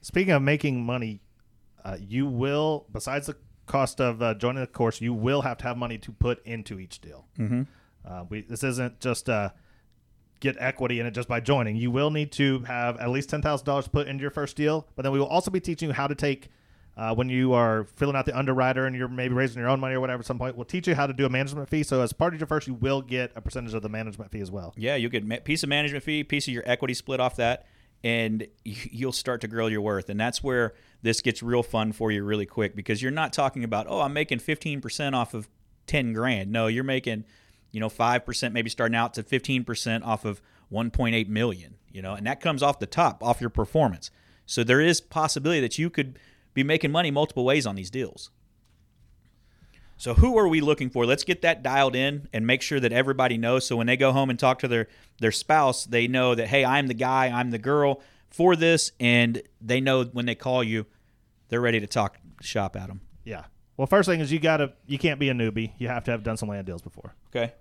Speaking 0.02 0.34
of 0.34 0.42
making 0.42 0.84
money, 0.84 1.22
uh, 1.84 1.98
you 2.00 2.28
will, 2.28 2.88
besides 2.92 3.28
the 3.28 3.36
cost 3.68 4.02
of 4.02 4.22
uh, 4.22 4.34
joining 4.34 4.62
the 4.62 4.68
course, 4.68 5.00
you 5.00 5.14
will 5.14 5.42
have 5.44 5.58
to 5.60 5.64
have 5.66 5.78
money 5.78 5.98
to 6.00 6.12
put 6.12 6.46
into 6.46 6.80
each 6.80 7.00
deal. 7.00 7.28
Mm-hmm. 7.38 7.64
Uh, 8.06 8.26
we 8.30 8.42
this 8.42 8.64
isn't 8.64 9.00
just 9.00 9.30
uh, 9.30 9.50
get 10.40 10.58
equity 10.60 11.00
in 11.00 11.06
it 11.06 11.12
just 11.12 11.28
by 11.28 11.40
joining. 11.40 11.76
You 11.76 11.92
will 11.92 12.10
need 12.10 12.32
to 12.34 12.60
have 12.62 12.98
at 12.98 13.10
least 13.10 13.30
ten 13.30 13.42
thousand 13.42 13.66
dollars 13.66 13.88
put 13.88 14.08
into 14.08 14.22
your 14.22 14.32
first 14.32 14.56
deal, 14.56 14.88
but 14.96 15.04
then 15.04 15.12
we 15.12 15.20
will 15.20 15.28
also 15.28 15.52
be 15.52 15.60
teaching 15.60 15.90
you 15.90 15.94
how 15.94 16.08
to 16.08 16.16
take. 16.16 16.50
Uh, 16.98 17.16
when 17.16 17.30
you 17.30 17.54
are 17.54 17.86
filling 17.96 18.18
out 18.18 18.26
the 18.26 18.38
underwriter 18.38 18.86
and 18.86 18.98
you're 18.98 19.08
maybe 19.08 19.34
raising 19.34 19.58
your 19.62 19.70
own 19.70 19.80
money 19.80 19.96
or 19.96 20.02
whatever 20.02 20.20
at 20.20 20.26
some 20.26 20.38
point, 20.38 20.58
we'll 20.58 20.66
teach 20.66 20.88
you 20.90 20.94
how 20.94 21.08
to 21.08 21.14
do 21.14 21.26
a 21.26 21.30
management 21.30 21.70
fee. 21.70 21.84
So 21.84 22.02
as 22.02 22.12
part 22.12 22.34
of 22.34 22.40
your 22.42 22.48
first, 22.48 22.68
you 22.68 22.74
will 22.74 23.02
get 23.02 23.32
a 23.34 23.40
percentage 23.40 23.74
of 23.74 23.82
the 23.82 23.88
management 23.88 24.30
fee 24.30 24.42
as 24.42 24.52
well. 24.52 24.74
Yeah, 24.76 24.98
you 24.98 25.08
get 25.08 25.26
ma- 25.26 25.38
piece 25.42 25.64
of 25.64 25.70
management 25.70 26.04
fee, 26.04 26.26
piece 26.26 26.50
of 26.50 26.54
your 26.54 26.64
equity 26.66 26.94
split 26.94 27.22
off 27.22 27.38
that, 27.38 27.66
and 28.04 28.48
you'll 28.64 29.12
start 29.12 29.42
to 29.42 29.48
grow 29.48 29.68
your 29.68 29.82
worth. 29.82 30.10
And 30.10 30.20
that's 30.20 30.44
where 30.44 30.74
this 31.02 31.22
gets 31.22 31.44
real 31.44 31.64
fun 31.64 31.92
for 31.92 32.12
you 32.12 32.24
really 32.24 32.46
quick 32.46 32.76
because 32.76 33.02
you're 33.02 33.12
not 33.12 33.34
talking 33.34 33.64
about, 33.64 33.86
oh, 33.90 34.02
I'm 34.02 34.14
making 34.14 34.40
15% 34.40 35.14
off 35.14 35.34
of 35.34 35.48
10 35.88 36.14
grand. 36.14 36.52
No, 36.52 36.68
you're 36.68 36.84
making, 36.84 37.26
you 37.72 37.80
know, 37.80 37.90
5%, 37.90 38.52
maybe 38.52 38.70
starting 38.70 38.96
out 38.96 39.14
to 39.16 39.24
15% 39.24 40.06
off 40.06 40.26
of 40.26 40.42
1.8 40.72 41.28
million, 41.28 41.76
you 41.92 42.02
know, 42.02 42.14
and 42.14 42.26
that 42.26 42.40
comes 42.40 42.64
off 42.64 42.80
the 42.80 42.86
top, 42.86 43.24
off 43.24 43.42
your 43.42 43.50
performance. 43.50 44.10
So 44.46 44.64
there 44.64 44.82
is 44.82 45.02
possibility 45.02 45.62
that 45.62 45.78
you 45.78 45.90
could 45.90 46.18
be 46.54 46.64
making 46.64 46.92
money 46.92 47.12
multiple 47.12 47.46
ways 47.46 47.66
on 47.66 47.76
these 47.76 47.90
deals. 47.90 48.32
So 50.02 50.16
who 50.16 50.36
are 50.40 50.48
we 50.48 50.62
looking 50.62 50.90
for? 50.90 51.06
Let's 51.06 51.24
get 51.24 51.44
that 51.44 51.62
dialed 51.62 51.96
in 51.96 52.28
and 52.34 52.48
make 52.48 52.64
sure 52.64 52.80
that 52.80 52.92
everybody 52.92 53.38
knows. 53.38 53.68
So 53.68 53.76
when 53.76 53.86
they 53.86 53.98
go 53.98 54.12
home 54.12 54.32
and 54.32 54.40
talk 54.40 54.58
to 54.62 54.68
their 54.68 54.88
their 55.20 55.32
spouse, 55.32 55.86
they 55.86 56.08
know 56.08 56.34
that 56.34 56.48
hey, 56.48 56.66
I'm 56.66 56.88
the 56.88 56.96
guy, 56.96 57.28
I'm 57.28 57.52
the 57.52 57.60
girl 57.60 58.02
for 58.32 58.56
this, 58.56 58.94
and 59.00 59.44
they 59.62 59.80
know 59.80 60.06
when 60.06 60.26
they 60.26 60.34
call 60.34 60.64
you, 60.64 60.88
they're 61.50 61.62
ready 61.62 61.80
to 61.80 61.86
talk 61.86 62.18
shop 62.42 62.76
at 62.76 62.88
them. 62.88 63.02
Yeah. 63.26 63.44
Well, 63.78 63.86
first 63.86 64.10
thing 64.10 64.22
is 64.22 64.32
you 64.32 64.40
gotta 64.40 64.74
you 64.88 64.98
can't 64.98 65.20
be 65.20 65.30
a 65.30 65.36
newbie. 65.36 65.74
You 65.78 65.90
have 65.90 66.04
to 66.06 66.12
have 66.12 66.24
done 66.24 66.36
some 66.36 66.50
land 66.50 66.66
deals 66.66 66.82
before. 66.82 67.14
Okay. 67.28 67.54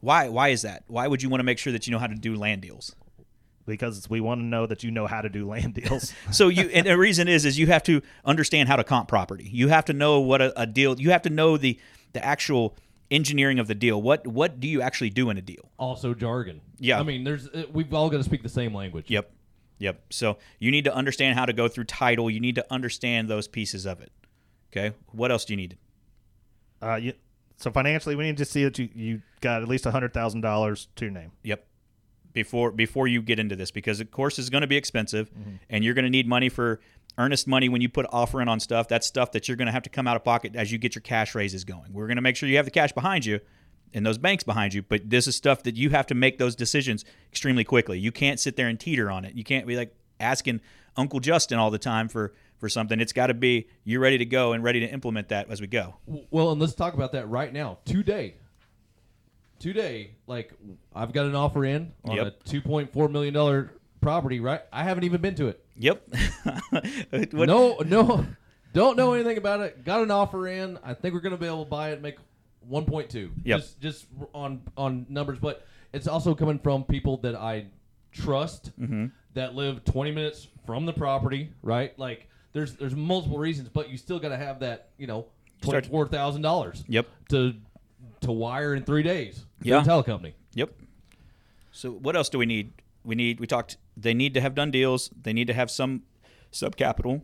Why 0.00 0.28
why 0.30 0.48
is 0.48 0.62
that? 0.62 0.82
Why 0.88 1.06
would 1.06 1.22
you 1.22 1.28
want 1.28 1.38
to 1.38 1.44
make 1.44 1.58
sure 1.58 1.72
that 1.72 1.86
you 1.86 1.92
know 1.92 2.00
how 2.00 2.08
to 2.08 2.16
do 2.16 2.34
land 2.34 2.62
deals? 2.62 2.96
Because 3.66 4.10
we 4.10 4.20
want 4.20 4.40
to 4.40 4.44
know 4.44 4.66
that 4.66 4.82
you 4.82 4.90
know 4.90 5.06
how 5.06 5.22
to 5.22 5.28
do 5.28 5.48
land 5.48 5.74
deals. 5.82 6.12
so 6.30 6.48
you 6.48 6.68
and 6.68 6.86
the 6.86 6.98
reason 6.98 7.28
is 7.28 7.44
is 7.44 7.58
you 7.58 7.66
have 7.68 7.82
to 7.84 8.02
understand 8.24 8.68
how 8.68 8.76
to 8.76 8.84
comp 8.84 9.08
property. 9.08 9.48
You 9.50 9.68
have 9.68 9.86
to 9.86 9.92
know 9.92 10.20
what 10.20 10.42
a, 10.42 10.60
a 10.60 10.66
deal. 10.66 11.00
You 11.00 11.10
have 11.10 11.22
to 11.22 11.30
know 11.30 11.56
the 11.56 11.78
the 12.12 12.24
actual 12.24 12.76
engineering 13.10 13.58
of 13.58 13.66
the 13.66 13.74
deal. 13.74 14.00
What 14.00 14.26
what 14.26 14.60
do 14.60 14.68
you 14.68 14.82
actually 14.82 15.10
do 15.10 15.30
in 15.30 15.38
a 15.38 15.42
deal? 15.42 15.70
Also 15.78 16.14
jargon. 16.14 16.60
Yeah. 16.78 17.00
I 17.00 17.02
mean, 17.02 17.24
there's 17.24 17.48
uh, 17.48 17.64
we've 17.72 17.92
all 17.94 18.10
got 18.10 18.18
to 18.18 18.24
speak 18.24 18.42
the 18.42 18.48
same 18.48 18.74
language. 18.74 19.06
Yep. 19.08 19.30
Yep. 19.78 20.04
So 20.10 20.38
you 20.58 20.70
need 20.70 20.84
to 20.84 20.94
understand 20.94 21.38
how 21.38 21.46
to 21.46 21.52
go 21.52 21.68
through 21.68 21.84
title. 21.84 22.30
You 22.30 22.40
need 22.40 22.54
to 22.56 22.66
understand 22.72 23.28
those 23.28 23.48
pieces 23.48 23.86
of 23.86 24.00
it. 24.00 24.12
Okay. 24.72 24.94
What 25.12 25.30
else 25.30 25.44
do 25.44 25.52
you 25.52 25.56
need? 25.56 25.78
Uh, 26.82 26.96
you, 26.96 27.12
so 27.56 27.70
financially, 27.70 28.16
we 28.16 28.24
need 28.24 28.36
to 28.38 28.44
see 28.44 28.64
that 28.64 28.78
you 28.78 28.88
you 28.94 29.22
got 29.40 29.62
at 29.62 29.68
least 29.68 29.86
a 29.86 29.90
hundred 29.90 30.12
thousand 30.12 30.40
dollars 30.40 30.88
to 30.96 31.04
your 31.04 31.12
name. 31.12 31.32
Yep. 31.42 31.66
Before 32.34 32.70
before 32.72 33.08
you 33.08 33.22
get 33.22 33.38
into 33.38 33.56
this, 33.56 33.70
because 33.70 33.98
the 33.98 34.04
course 34.04 34.38
is 34.38 34.50
going 34.50 34.62
to 34.62 34.66
be 34.66 34.76
expensive, 34.76 35.30
mm-hmm. 35.30 35.56
and 35.70 35.84
you're 35.84 35.94
going 35.94 36.04
to 36.04 36.10
need 36.10 36.26
money 36.26 36.48
for 36.48 36.80
earnest 37.16 37.46
money 37.46 37.68
when 37.68 37.80
you 37.80 37.88
put 37.88 38.06
offer 38.10 38.42
in 38.42 38.48
on 38.48 38.58
stuff. 38.60 38.88
That's 38.88 39.06
stuff 39.06 39.32
that 39.32 39.46
you're 39.46 39.56
going 39.56 39.66
to 39.66 39.72
have 39.72 39.84
to 39.84 39.90
come 39.90 40.08
out 40.08 40.16
of 40.16 40.24
pocket 40.24 40.56
as 40.56 40.72
you 40.72 40.78
get 40.78 40.96
your 40.96 41.02
cash 41.02 41.34
raises 41.34 41.64
going. 41.64 41.92
We're 41.92 42.08
going 42.08 42.16
to 42.16 42.22
make 42.22 42.34
sure 42.36 42.48
you 42.48 42.56
have 42.56 42.64
the 42.64 42.72
cash 42.72 42.92
behind 42.92 43.24
you 43.24 43.40
and 43.94 44.04
those 44.04 44.18
banks 44.18 44.42
behind 44.42 44.74
you, 44.74 44.82
but 44.82 45.08
this 45.08 45.28
is 45.28 45.36
stuff 45.36 45.62
that 45.62 45.76
you 45.76 45.90
have 45.90 46.08
to 46.08 46.14
make 46.14 46.38
those 46.38 46.56
decisions 46.56 47.04
extremely 47.30 47.62
quickly. 47.62 47.98
You 47.98 48.10
can't 48.10 48.40
sit 48.40 48.56
there 48.56 48.66
and 48.66 48.78
teeter 48.78 49.10
on 49.10 49.24
it. 49.24 49.34
You 49.34 49.44
can't 49.44 49.66
be 49.66 49.76
like 49.76 49.94
asking 50.18 50.60
Uncle 50.96 51.20
Justin 51.20 51.58
all 51.58 51.70
the 51.70 51.78
time 51.78 52.08
for 52.08 52.34
for 52.58 52.68
something. 52.68 53.00
It's 53.00 53.12
got 53.12 53.28
to 53.28 53.34
be 53.34 53.68
you're 53.84 54.00
ready 54.00 54.18
to 54.18 54.24
go 54.24 54.52
and 54.52 54.64
ready 54.64 54.80
to 54.80 54.86
implement 54.86 55.28
that 55.28 55.50
as 55.50 55.60
we 55.60 55.66
go. 55.66 55.96
Well, 56.06 56.50
and 56.50 56.60
let's 56.60 56.74
talk 56.74 56.94
about 56.94 57.12
that 57.12 57.28
right 57.28 57.52
now. 57.52 57.78
Today, 57.84 58.36
today, 59.58 60.12
like 60.26 60.52
I've 60.94 61.12
got 61.12 61.26
an 61.26 61.34
offer 61.34 61.64
in 61.64 61.92
on 62.04 62.16
Yep. 62.16 62.26
a 62.26 62.30
two 62.48 62.60
point 62.60 62.92
four 62.92 63.08
million 63.08 63.34
dollar 63.34 63.72
property. 64.00 64.40
Right, 64.40 64.60
I 64.72 64.84
haven't 64.84 65.04
even 65.04 65.20
been 65.20 65.34
to 65.36 65.48
it. 65.48 65.64
Yep. 65.76 66.02
No, 67.32 67.76
no, 67.86 68.26
don't 68.72 68.96
know 68.96 69.14
anything 69.14 69.38
about 69.38 69.60
it. 69.60 69.84
Got 69.84 70.02
an 70.02 70.10
offer 70.10 70.48
in. 70.48 70.78
I 70.84 70.94
think 70.94 71.14
we're 71.14 71.20
gonna 71.20 71.36
be 71.36 71.46
able 71.46 71.64
to 71.64 71.70
buy 71.70 71.90
it, 71.90 71.94
and 71.94 72.02
make 72.02 72.16
one 72.66 72.84
point 72.84 73.10
two. 73.10 73.30
Yep. 73.44 73.60
Just 73.60 73.80
just 73.80 74.06
on 74.34 74.62
on 74.76 75.06
numbers, 75.08 75.38
but 75.38 75.66
it's 75.92 76.06
also 76.08 76.34
coming 76.34 76.58
from 76.58 76.84
people 76.84 77.18
that 77.18 77.34
I 77.34 77.66
trust 78.12 78.78
Mm-hmm. 78.80 79.06
that 79.34 79.54
live 79.54 79.84
twenty 79.84 80.10
minutes 80.12 80.48
from 80.66 80.86
the 80.86 80.92
property. 80.92 81.52
Right, 81.62 81.98
like. 81.98 82.28
There's, 82.52 82.74
there's 82.76 82.94
multiple 82.94 83.36
reasons, 83.38 83.68
but 83.68 83.90
you 83.90 83.96
still 83.98 84.20
got 84.20 84.28
to 84.28 84.36
have 84.36 84.60
that, 84.60 84.90
you 84.96 85.08
know, 85.08 85.26
twenty 85.60 85.88
four 85.88 86.06
thousand 86.06 86.42
dollars 86.42 86.84
Yep. 86.86 87.08
to 87.30 87.54
to 88.24 88.32
wire 88.32 88.74
in 88.74 88.84
three 88.84 89.02
days. 89.02 89.44
Yeah. 89.62 89.76
Yeah, 89.76 89.84
title 89.84 90.02
company. 90.02 90.34
Yep. 90.54 90.72
So 91.72 91.90
what 91.90 92.16
else 92.16 92.28
do 92.28 92.38
we 92.38 92.46
need? 92.46 92.72
We 93.04 93.14
need 93.14 93.40
we 93.40 93.46
talked 93.46 93.76
they 93.96 94.14
need 94.14 94.34
to 94.34 94.40
have 94.40 94.54
done 94.54 94.70
deals. 94.70 95.10
They 95.20 95.32
need 95.32 95.46
to 95.48 95.54
have 95.54 95.70
some 95.70 96.02
sub 96.50 96.76
capital. 96.76 97.22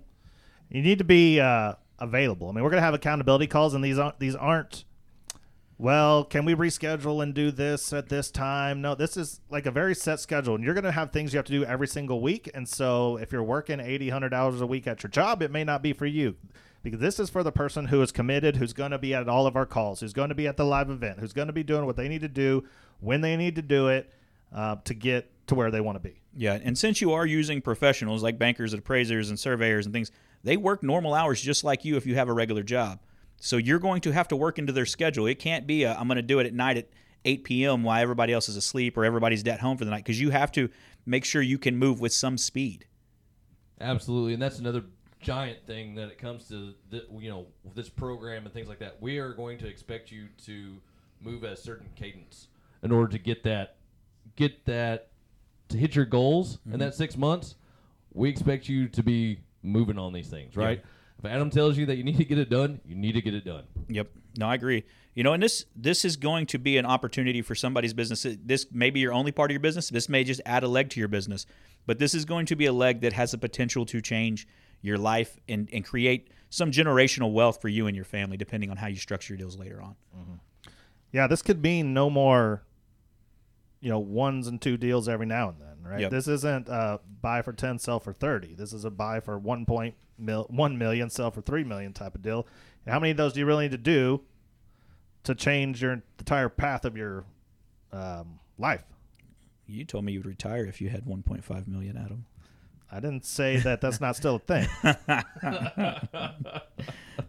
You 0.69 0.83
need 0.83 0.99
to 0.99 1.05
be 1.05 1.41
uh, 1.41 1.75
available. 1.99 2.49
I 2.49 2.53
mean, 2.53 2.65
we're 2.65 2.71
gonna 2.71 2.83
have 2.83 2.95
accountability 2.95 3.47
calls, 3.47 3.75
and 3.75 3.83
these 3.83 3.99
aren't 3.99 4.19
these 4.19 4.35
aren't. 4.35 4.85
Well, 5.79 6.25
can 6.25 6.45
we 6.45 6.55
reschedule 6.55 7.23
and 7.23 7.33
do 7.33 7.51
this 7.51 7.95
at 7.95 8.11
this 8.11 8.31
time? 8.31 8.83
No, 8.83 8.95
this 8.95 9.17
is 9.17 9.41
like 9.49 9.65
a 9.65 9.71
very 9.71 9.95
set 9.95 10.21
schedule, 10.21 10.55
and 10.55 10.63
you're 10.63 10.75
going 10.75 10.85
to 10.85 10.93
have 10.93 11.11
things 11.11 11.33
you 11.33 11.39
have 11.39 11.47
to 11.47 11.53
do 11.53 11.65
every 11.65 11.87
single 11.89 12.21
week. 12.21 12.51
And 12.53 12.69
so, 12.69 13.17
if 13.17 13.33
you're 13.33 13.43
working 13.43 13.81
80, 13.81 14.09
100 14.09 14.35
hours 14.35 14.61
a 14.61 14.67
week 14.67 14.87
at 14.87 15.03
your 15.03 15.09
job, 15.09 15.41
it 15.43 15.51
may 15.51 15.65
not 15.65 15.81
be 15.81 15.95
for 15.95 16.05
you 16.05 16.37
because 16.83 17.01
this 17.01 17.21
is 17.21 17.31
for 17.31 17.43
the 17.43 17.53
person 17.53 17.87
who 17.87 18.01
is 18.03 18.13
committed, 18.13 18.57
who's 18.57 18.73
going 18.73 18.91
to 18.91 18.99
be 18.99 19.15
at 19.15 19.29
all 19.29 19.47
of 19.47 19.57
our 19.57 19.67
calls, 19.67 20.01
who's 20.01 20.13
going 20.13 20.31
to 20.31 20.35
be 20.35 20.47
at 20.47 20.57
the 20.57 20.65
live 20.65 20.91
event, 20.91 21.19
who's 21.21 21.33
going 21.33 21.49
to 21.49 21.53
be 21.53 21.63
doing 21.63 21.87
what 21.87 21.97
they 21.97 22.09
need 22.09 22.23
to 22.23 22.29
do 22.29 22.65
when 23.01 23.21
they 23.21 23.37
need 23.37 23.57
to 23.57 23.63
do 23.63 23.89
it 23.89 24.13
uh, 24.55 24.77
to 24.85 24.95
get 24.95 25.31
to 25.47 25.55
where 25.55 25.71
they 25.71 25.81
want 25.81 25.97
to 25.97 26.09
be. 26.09 26.21
Yeah, 26.35 26.59
and 26.63 26.79
since 26.79 27.01
you 27.01 27.13
are 27.13 27.27
using 27.27 27.61
professionals 27.61 28.23
like 28.23 28.39
bankers 28.39 28.73
and 28.73 28.81
appraisers 28.81 29.31
and 29.31 29.39
surveyors 29.39 29.85
and 29.85 29.93
things, 29.93 30.11
they 30.43 30.57
work 30.57 30.83
normal 30.83 31.15
hours 31.15 31.41
just 31.41 31.65
like 31.65 31.85
you 31.85 31.97
if 31.97 32.07
you 32.07 32.15
have 32.15 32.29
a 32.29 32.33
regular 32.33 32.63
job. 32.63 33.01
So 33.41 33.57
you're 33.57 33.79
going 33.79 34.03
to 34.03 34.13
have 34.13 34.29
to 34.29 34.37
work 34.37 34.59
into 34.59 34.73
their 34.73 34.87
schedule. 34.87 35.27
It 35.27 35.39
can't 35.39 35.67
be 35.67 35.85
a, 35.85 35.95
I'm 35.95 36.07
going 36.07 36.17
to 36.17 36.23
do 36.23 36.39
it 36.39 36.47
at 36.47 36.55
night 36.55 36.77
at 36.77 36.89
8 37.25 37.45
p.m. 37.45 37.83
while 37.83 38.01
everybody 38.01 38.33
else 38.33 38.49
is 38.49 38.57
asleep 38.57 38.97
or 38.97 39.05
everybody's 39.05 39.47
at 39.47 39.61
home 39.61 39.77
for 39.77 39.85
the 39.85 39.91
night 39.91 40.05
because 40.05 40.21
you 40.21 40.31
have 40.31 40.53
to 40.53 40.69
make 41.05 41.25
sure 41.25 41.43
you 41.43 41.59
can 41.59 41.77
move 41.77 42.01
with 42.01 42.13
some 42.13 42.39
speed. 42.39 42.87
Absolutely, 43.81 44.35
and 44.35 44.43
that's 44.43 44.59
another 44.59 44.85
giant 45.21 45.67
thing 45.67 45.95
that 45.95 46.09
it 46.09 46.19
comes 46.19 46.49
to 46.49 46.75
the, 46.91 47.05
you 47.19 47.31
know 47.31 47.47
this 47.75 47.89
program 47.89 48.45
and 48.45 48.53
things 48.53 48.69
like 48.69 48.79
that. 48.79 49.01
We 49.01 49.19
are 49.19 49.33
going 49.33 49.59
to 49.59 49.69
expect 49.69 50.11
you 50.11 50.29
to 50.47 50.77
move 51.21 51.45
at 51.45 51.53
a 51.53 51.57
certain 51.57 51.89
cadence 51.95 52.49
in 52.83 52.91
order 52.91 53.11
to 53.13 53.19
get 53.19 53.43
that 53.45 53.77
get 54.37 54.65
that 54.65 55.09
to 55.69 55.77
hit 55.77 55.95
your 55.95 56.07
goals 56.07 56.59
in 56.65 56.73
mm-hmm. 56.73 56.81
that 56.81 56.95
six 56.95 57.17
months. 57.17 57.57
We 58.13 58.29
expect 58.29 58.69
you 58.69 58.89
to 58.89 59.03
be 59.03 59.41
moving 59.63 59.99
on 59.99 60.13
these 60.13 60.29
things, 60.29 60.57
right? 60.57 60.83
If 61.19 61.27
Adam 61.27 61.51
tells 61.51 61.77
you 61.77 61.85
that 61.87 61.97
you 61.97 62.03
need 62.03 62.17
to 62.17 62.25
get 62.25 62.39
it 62.39 62.49
done, 62.49 62.81
you 62.85 62.95
need 62.97 63.13
to 63.13 63.21
get 63.21 63.35
it 63.35 63.45
done. 63.45 63.65
Yep. 63.89 64.09
No, 64.39 64.47
I 64.47 64.55
agree. 64.55 64.85
You 65.15 65.23
know, 65.23 65.35
and 65.35 65.43
this 65.43 65.67
this 65.77 66.05
is 66.05 66.17
going 66.17 66.47
to 66.47 66.59
be 66.59 66.79
an 66.79 66.87
opportunity 66.87 67.43
for 67.43 67.55
somebody's 67.55 67.93
business. 67.93 68.27
This 68.43 68.67
may 68.73 68.91
be 68.91 69.01
your 69.01 69.13
only 69.13 69.33
part 69.33 69.51
of 69.51 69.53
your 69.53 69.61
business. 69.61 69.91
This 69.91 70.09
may 70.09 70.25
just 70.25 70.41
add 70.47 70.63
a 70.63 70.69
leg 70.69 70.89
to 70.91 71.01
your 71.01 71.09
business, 71.09 71.47
but 71.87 71.99
this 71.99 72.15
is 72.15 72.25
going 72.25 72.47
to 72.47 72.57
be 72.57 72.67
a 72.67 72.73
leg 72.73 73.03
that 73.03 73.13
has 73.13 73.33
the 73.33 73.39
potential 73.39 73.85
to 73.87 74.01
change 74.01 74.49
your 74.83 74.99
life 74.99 75.39
and, 75.49 75.69
and 75.73 75.85
create 75.85 76.29
some 76.49 76.71
generational 76.71 77.33
wealth 77.33 77.61
for 77.61 77.69
you 77.69 77.87
and 77.87 77.95
your 77.95 78.05
family, 78.05 78.37
depending 78.37 78.71
on 78.71 78.77
how 78.77 78.87
you 78.89 78.97
structure 78.97 79.35
your 79.35 79.39
deals 79.39 79.57
later 79.57 79.81
on. 79.81 79.95
Yeah, 81.13 81.27
this 81.27 81.43
could 81.43 81.63
mean 81.63 81.93
no 81.93 82.09
more 82.09 82.63
you 83.81 83.89
know 83.89 83.99
ones 83.99 84.47
and 84.47 84.61
two 84.61 84.77
deals 84.77 85.09
every 85.09 85.27
now 85.27 85.49
and 85.49 85.61
then, 85.61 85.91
right? 85.91 86.01
Yep. 86.01 86.11
This 86.11 86.29
isn't 86.29 86.69
uh, 86.69 86.99
buy 87.21 87.43
for 87.43 87.53
ten, 87.53 87.79
sell 87.79 87.99
for 87.99 88.13
thirty. 88.13 88.55
This 88.55 88.73
is 88.73 88.85
a 88.85 88.91
buy 88.91 89.21
for 89.21 89.39
one 89.39 89.65
point 89.67 89.95
mil, 90.19 90.47
one 90.51 90.79
million, 90.79 91.11
sell 91.11 91.31
for 91.31 91.41
three 91.41 91.65
million 91.65 91.93
type 91.93 92.15
of 92.15 92.23
deal. 92.23 92.47
And 92.85 92.93
how 92.93 93.01
many 93.01 93.11
of 93.11 93.17
those 93.17 93.33
do 93.33 93.41
you 93.41 93.47
really 93.47 93.65
need 93.65 93.73
to 93.73 93.79
do 93.79 94.23
to 95.25 95.35
change 95.35 95.83
your 95.83 96.03
entire 96.19 96.49
path 96.49 96.85
of 96.85 96.97
your 96.97 97.25
um, 97.93 98.39
life? 98.59 98.85
You 99.67 99.85
told 99.85 100.05
me 100.05 100.13
you'd 100.13 100.27
retire 100.27 100.65
if 100.65 100.81
you 100.81 100.89
had 100.89 101.05
1.5 101.05 101.69
million, 101.69 101.97
Adam. 101.97 102.27
I 102.93 103.01
didn't 103.01 103.25
say 103.25 103.57
that 103.59 103.81
that's 103.81 104.01
not 104.01 104.17
still 104.17 104.37
a 104.37 104.39
thing. 104.39 104.69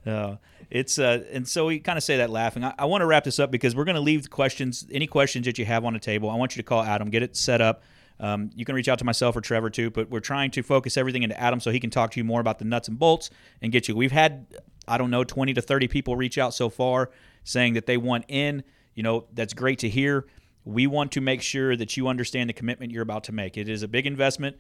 Uh, 0.06 0.38
it's 0.72 0.98
uh, 0.98 1.24
and 1.32 1.48
so 1.48 1.68
we 1.68 1.78
kind 1.78 1.98
of 1.98 2.04
say 2.04 2.18
that 2.18 2.30
laughing. 2.30 2.64
I, 2.64 2.74
I 2.80 2.86
want 2.86 3.02
to 3.02 3.06
wrap 3.06 3.24
this 3.24 3.40
up 3.40 3.52
because 3.52 3.76
we're 3.76 3.84
going 3.84 3.96
to 3.96 4.02
leave 4.02 4.24
the 4.24 4.30
questions, 4.30 4.86
any 4.92 5.06
questions 5.06 5.46
that 5.46 5.60
you 5.60 5.66
have 5.66 5.86
on 5.86 5.94
the 5.94 6.00
table. 6.00 6.30
I 6.30 6.36
want 6.36 6.56
you 6.56 6.64
to 6.64 6.68
call 6.68 6.82
Adam, 6.82 7.10
get 7.10 7.22
it 7.22 7.36
set 7.36 7.62
up. 7.62 7.84
Um, 8.20 8.52
you 8.56 8.66
can 8.66 8.76
reach 8.76 8.88
out 8.88 9.00
to 9.00 9.06
myself 9.06 9.36
or 9.36 9.42
Trevor 9.42 9.70
too, 9.70 9.90
but 9.90 10.10
we're 10.10 10.20
trying 10.20 10.52
to 10.52 10.64
focus 10.64 10.96
everything 10.96 11.24
into 11.24 11.40
Adam 11.40 11.60
so 11.60 11.72
he 11.72 11.80
can 11.80 11.90
talk 11.90 12.12
to 12.12 12.20
you 12.20 12.24
more 12.24 12.40
about 12.40 12.60
the 12.60 12.66
nuts 12.66 12.88
and 12.88 12.98
bolts 12.98 13.30
and 13.62 13.72
get 13.72 13.88
you. 13.88 13.96
We've 13.96 14.12
had, 14.12 14.46
I 14.88 14.98
don't 14.98 15.10
know, 15.10 15.24
20 15.24 15.54
to 15.56 15.62
30 15.62 15.88
people 15.88 16.16
reach 16.16 16.38
out 16.38 16.54
so 16.54 16.70
far 16.70 17.10
saying 17.44 17.74
that 17.74 17.86
they 17.86 17.98
want 17.98 18.26
in. 18.28 18.64
You 18.94 19.04
know, 19.04 19.26
that's 19.34 19.54
great 19.54 19.80
to 19.80 19.90
hear. 19.90 20.26
We 20.64 20.86
want 20.86 21.12
to 21.14 21.22
make 21.22 21.42
sure 21.42 21.76
that 21.76 21.98
you 21.98 22.08
understand 22.08 22.50
the 22.50 22.54
commitment 22.54 22.92
you're 22.92 23.02
about 23.02 23.24
to 23.26 23.32
make. 23.32 23.58
It 23.58 23.68
is 23.68 23.82
a 23.82 23.88
big 23.88 24.06
investment, 24.06 24.58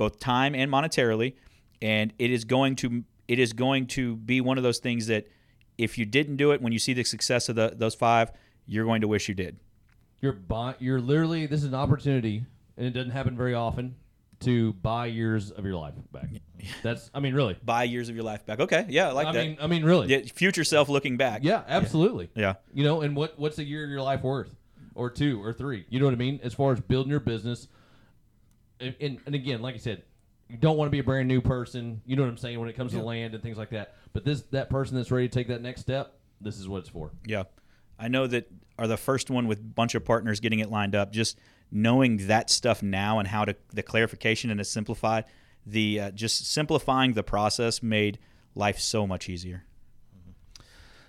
both 0.00 0.18
time 0.18 0.54
and 0.54 0.72
monetarily, 0.72 1.34
and 1.82 2.14
it 2.18 2.30
is 2.30 2.44
going 2.44 2.74
to 2.74 3.04
it 3.28 3.38
is 3.38 3.52
going 3.52 3.86
to 3.86 4.16
be 4.16 4.40
one 4.40 4.56
of 4.56 4.64
those 4.64 4.78
things 4.78 5.08
that 5.08 5.28
if 5.76 5.98
you 5.98 6.06
didn't 6.06 6.36
do 6.36 6.52
it 6.52 6.62
when 6.62 6.72
you 6.72 6.78
see 6.78 6.94
the 6.94 7.04
success 7.04 7.50
of 7.50 7.56
the, 7.56 7.74
those 7.76 7.94
five, 7.94 8.32
you're 8.66 8.86
going 8.86 9.02
to 9.02 9.08
wish 9.08 9.28
you 9.28 9.34
did. 9.34 9.58
You're 10.22 10.32
buy, 10.32 10.74
You're 10.78 11.02
literally. 11.02 11.44
This 11.44 11.60
is 11.60 11.66
an 11.66 11.74
opportunity, 11.74 12.46
and 12.78 12.86
it 12.86 12.92
doesn't 12.92 13.10
happen 13.10 13.36
very 13.36 13.52
often 13.52 13.94
to 14.40 14.72
buy 14.72 15.04
years 15.06 15.50
of 15.50 15.66
your 15.66 15.76
life 15.76 15.92
back. 16.12 16.28
That's. 16.82 17.10
I 17.12 17.20
mean, 17.20 17.34
really. 17.34 17.58
Buy 17.62 17.84
years 17.84 18.08
of 18.08 18.14
your 18.14 18.24
life 18.24 18.46
back. 18.46 18.58
Okay, 18.58 18.86
yeah, 18.88 19.10
I 19.10 19.12
like 19.12 19.26
I 19.26 19.32
that. 19.32 19.46
mean, 19.46 19.58
I 19.60 19.66
mean, 19.66 19.84
really. 19.84 20.08
yeah, 20.08 20.20
future 20.34 20.64
self 20.64 20.88
looking 20.88 21.18
back. 21.18 21.44
Yeah, 21.44 21.62
absolutely. 21.68 22.30
Yeah. 22.34 22.54
You 22.72 22.84
know, 22.84 23.02
and 23.02 23.14
what 23.14 23.38
what's 23.38 23.58
a 23.58 23.64
year 23.64 23.84
of 23.84 23.90
your 23.90 24.00
life 24.00 24.22
worth, 24.22 24.56
or 24.94 25.10
two, 25.10 25.44
or 25.44 25.52
three? 25.52 25.84
You 25.90 26.00
know 26.00 26.06
what 26.06 26.14
I 26.14 26.18
mean? 26.18 26.40
As 26.42 26.54
far 26.54 26.72
as 26.72 26.80
building 26.80 27.10
your 27.10 27.20
business, 27.20 27.68
and 28.80 28.94
and, 29.00 29.18
and 29.26 29.34
again, 29.34 29.62
like 29.62 29.74
I 29.74 29.78
said, 29.78 30.02
you 30.48 30.56
don't 30.56 30.76
want 30.76 30.88
to 30.88 30.90
be 30.90 30.98
a 30.98 31.04
brand 31.04 31.28
new 31.28 31.40
person. 31.40 32.00
You 32.04 32.16
know 32.16 32.22
what 32.22 32.28
I'm 32.28 32.36
saying 32.36 32.58
when 32.58 32.68
it 32.68 32.76
comes 32.76 32.92
to 32.92 33.02
land 33.02 33.34
and 33.34 33.42
things 33.42 33.58
like 33.58 33.70
that. 33.70 33.94
But 34.12 34.24
this 34.24 34.42
that 34.50 34.70
person 34.70 34.96
that's 34.96 35.10
ready 35.10 35.28
to 35.28 35.32
take 35.32 35.48
that 35.48 35.62
next 35.62 35.80
step, 35.80 36.14
this 36.40 36.58
is 36.58 36.68
what 36.68 36.78
it's 36.78 36.88
for. 36.88 37.12
Yeah. 37.24 37.44
I 37.98 38.08
know 38.08 38.26
that 38.26 38.50
are 38.78 38.86
the 38.86 38.96
first 38.96 39.30
one 39.30 39.46
with 39.46 39.58
a 39.58 39.62
bunch 39.62 39.94
of 39.94 40.04
partners 40.04 40.40
getting 40.40 40.58
it 40.58 40.70
lined 40.70 40.94
up. 40.94 41.12
Just 41.12 41.38
knowing 41.70 42.26
that 42.26 42.50
stuff 42.50 42.82
now 42.82 43.18
and 43.18 43.28
how 43.28 43.44
to 43.44 43.54
the 43.72 43.82
clarification 43.82 44.50
and 44.50 44.58
to 44.58 44.64
simplify 44.64 45.22
the 45.66 46.00
uh, 46.00 46.10
just 46.10 46.50
simplifying 46.50 47.12
the 47.12 47.22
process 47.22 47.82
made 47.82 48.18
life 48.54 48.78
so 48.78 49.06
much 49.06 49.28
easier. 49.28 49.64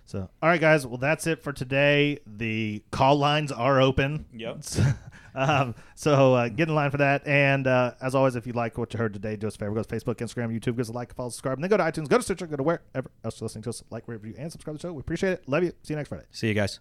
So, 0.05 0.29
all 0.41 0.49
right, 0.49 0.59
guys. 0.59 0.85
Well, 0.85 0.97
that's 0.97 1.25
it 1.25 1.41
for 1.41 1.53
today. 1.53 2.19
The 2.27 2.83
call 2.91 3.15
lines 3.15 3.51
are 3.51 3.79
open. 3.79 4.25
Yep. 4.33 4.63
um, 5.35 5.75
so 5.95 6.35
uh, 6.35 6.49
get 6.49 6.69
in 6.69 6.75
line 6.75 6.91
for 6.91 6.97
that. 6.97 7.25
And 7.27 7.67
uh, 7.67 7.93
as 8.01 8.15
always, 8.15 8.35
if 8.35 8.47
you 8.47 8.53
like 8.53 8.77
what 8.77 8.93
you 8.93 8.97
heard 8.97 9.13
today, 9.13 9.35
do 9.35 9.47
us 9.47 9.55
a 9.55 9.57
favor. 9.57 9.73
Go 9.73 9.83
to 9.83 9.95
Facebook, 9.95 10.15
Instagram, 10.15 10.53
YouTube. 10.53 10.77
Give 10.77 10.81
us 10.81 10.89
a 10.89 10.93
like, 10.93 11.13
follow, 11.13 11.29
subscribe, 11.29 11.57
and 11.57 11.63
then 11.63 11.69
go 11.69 11.77
to 11.77 11.83
iTunes, 11.83 12.07
go 12.07 12.17
to 12.17 12.23
Stitcher, 12.23 12.47
go 12.47 12.55
to 12.55 12.63
wherever 12.63 13.11
else 13.23 13.39
you're 13.39 13.45
listening 13.45 13.63
to 13.63 13.69
us. 13.69 13.83
Like, 13.89 14.07
review, 14.07 14.35
and 14.37 14.51
subscribe 14.51 14.77
to 14.77 14.81
the 14.81 14.89
show. 14.89 14.93
We 14.93 15.01
appreciate 15.01 15.33
it. 15.33 15.49
Love 15.49 15.63
you. 15.63 15.71
See 15.83 15.93
you 15.93 15.97
next 15.97 16.09
Friday. 16.09 16.25
See 16.31 16.47
you 16.47 16.53
guys. 16.53 16.79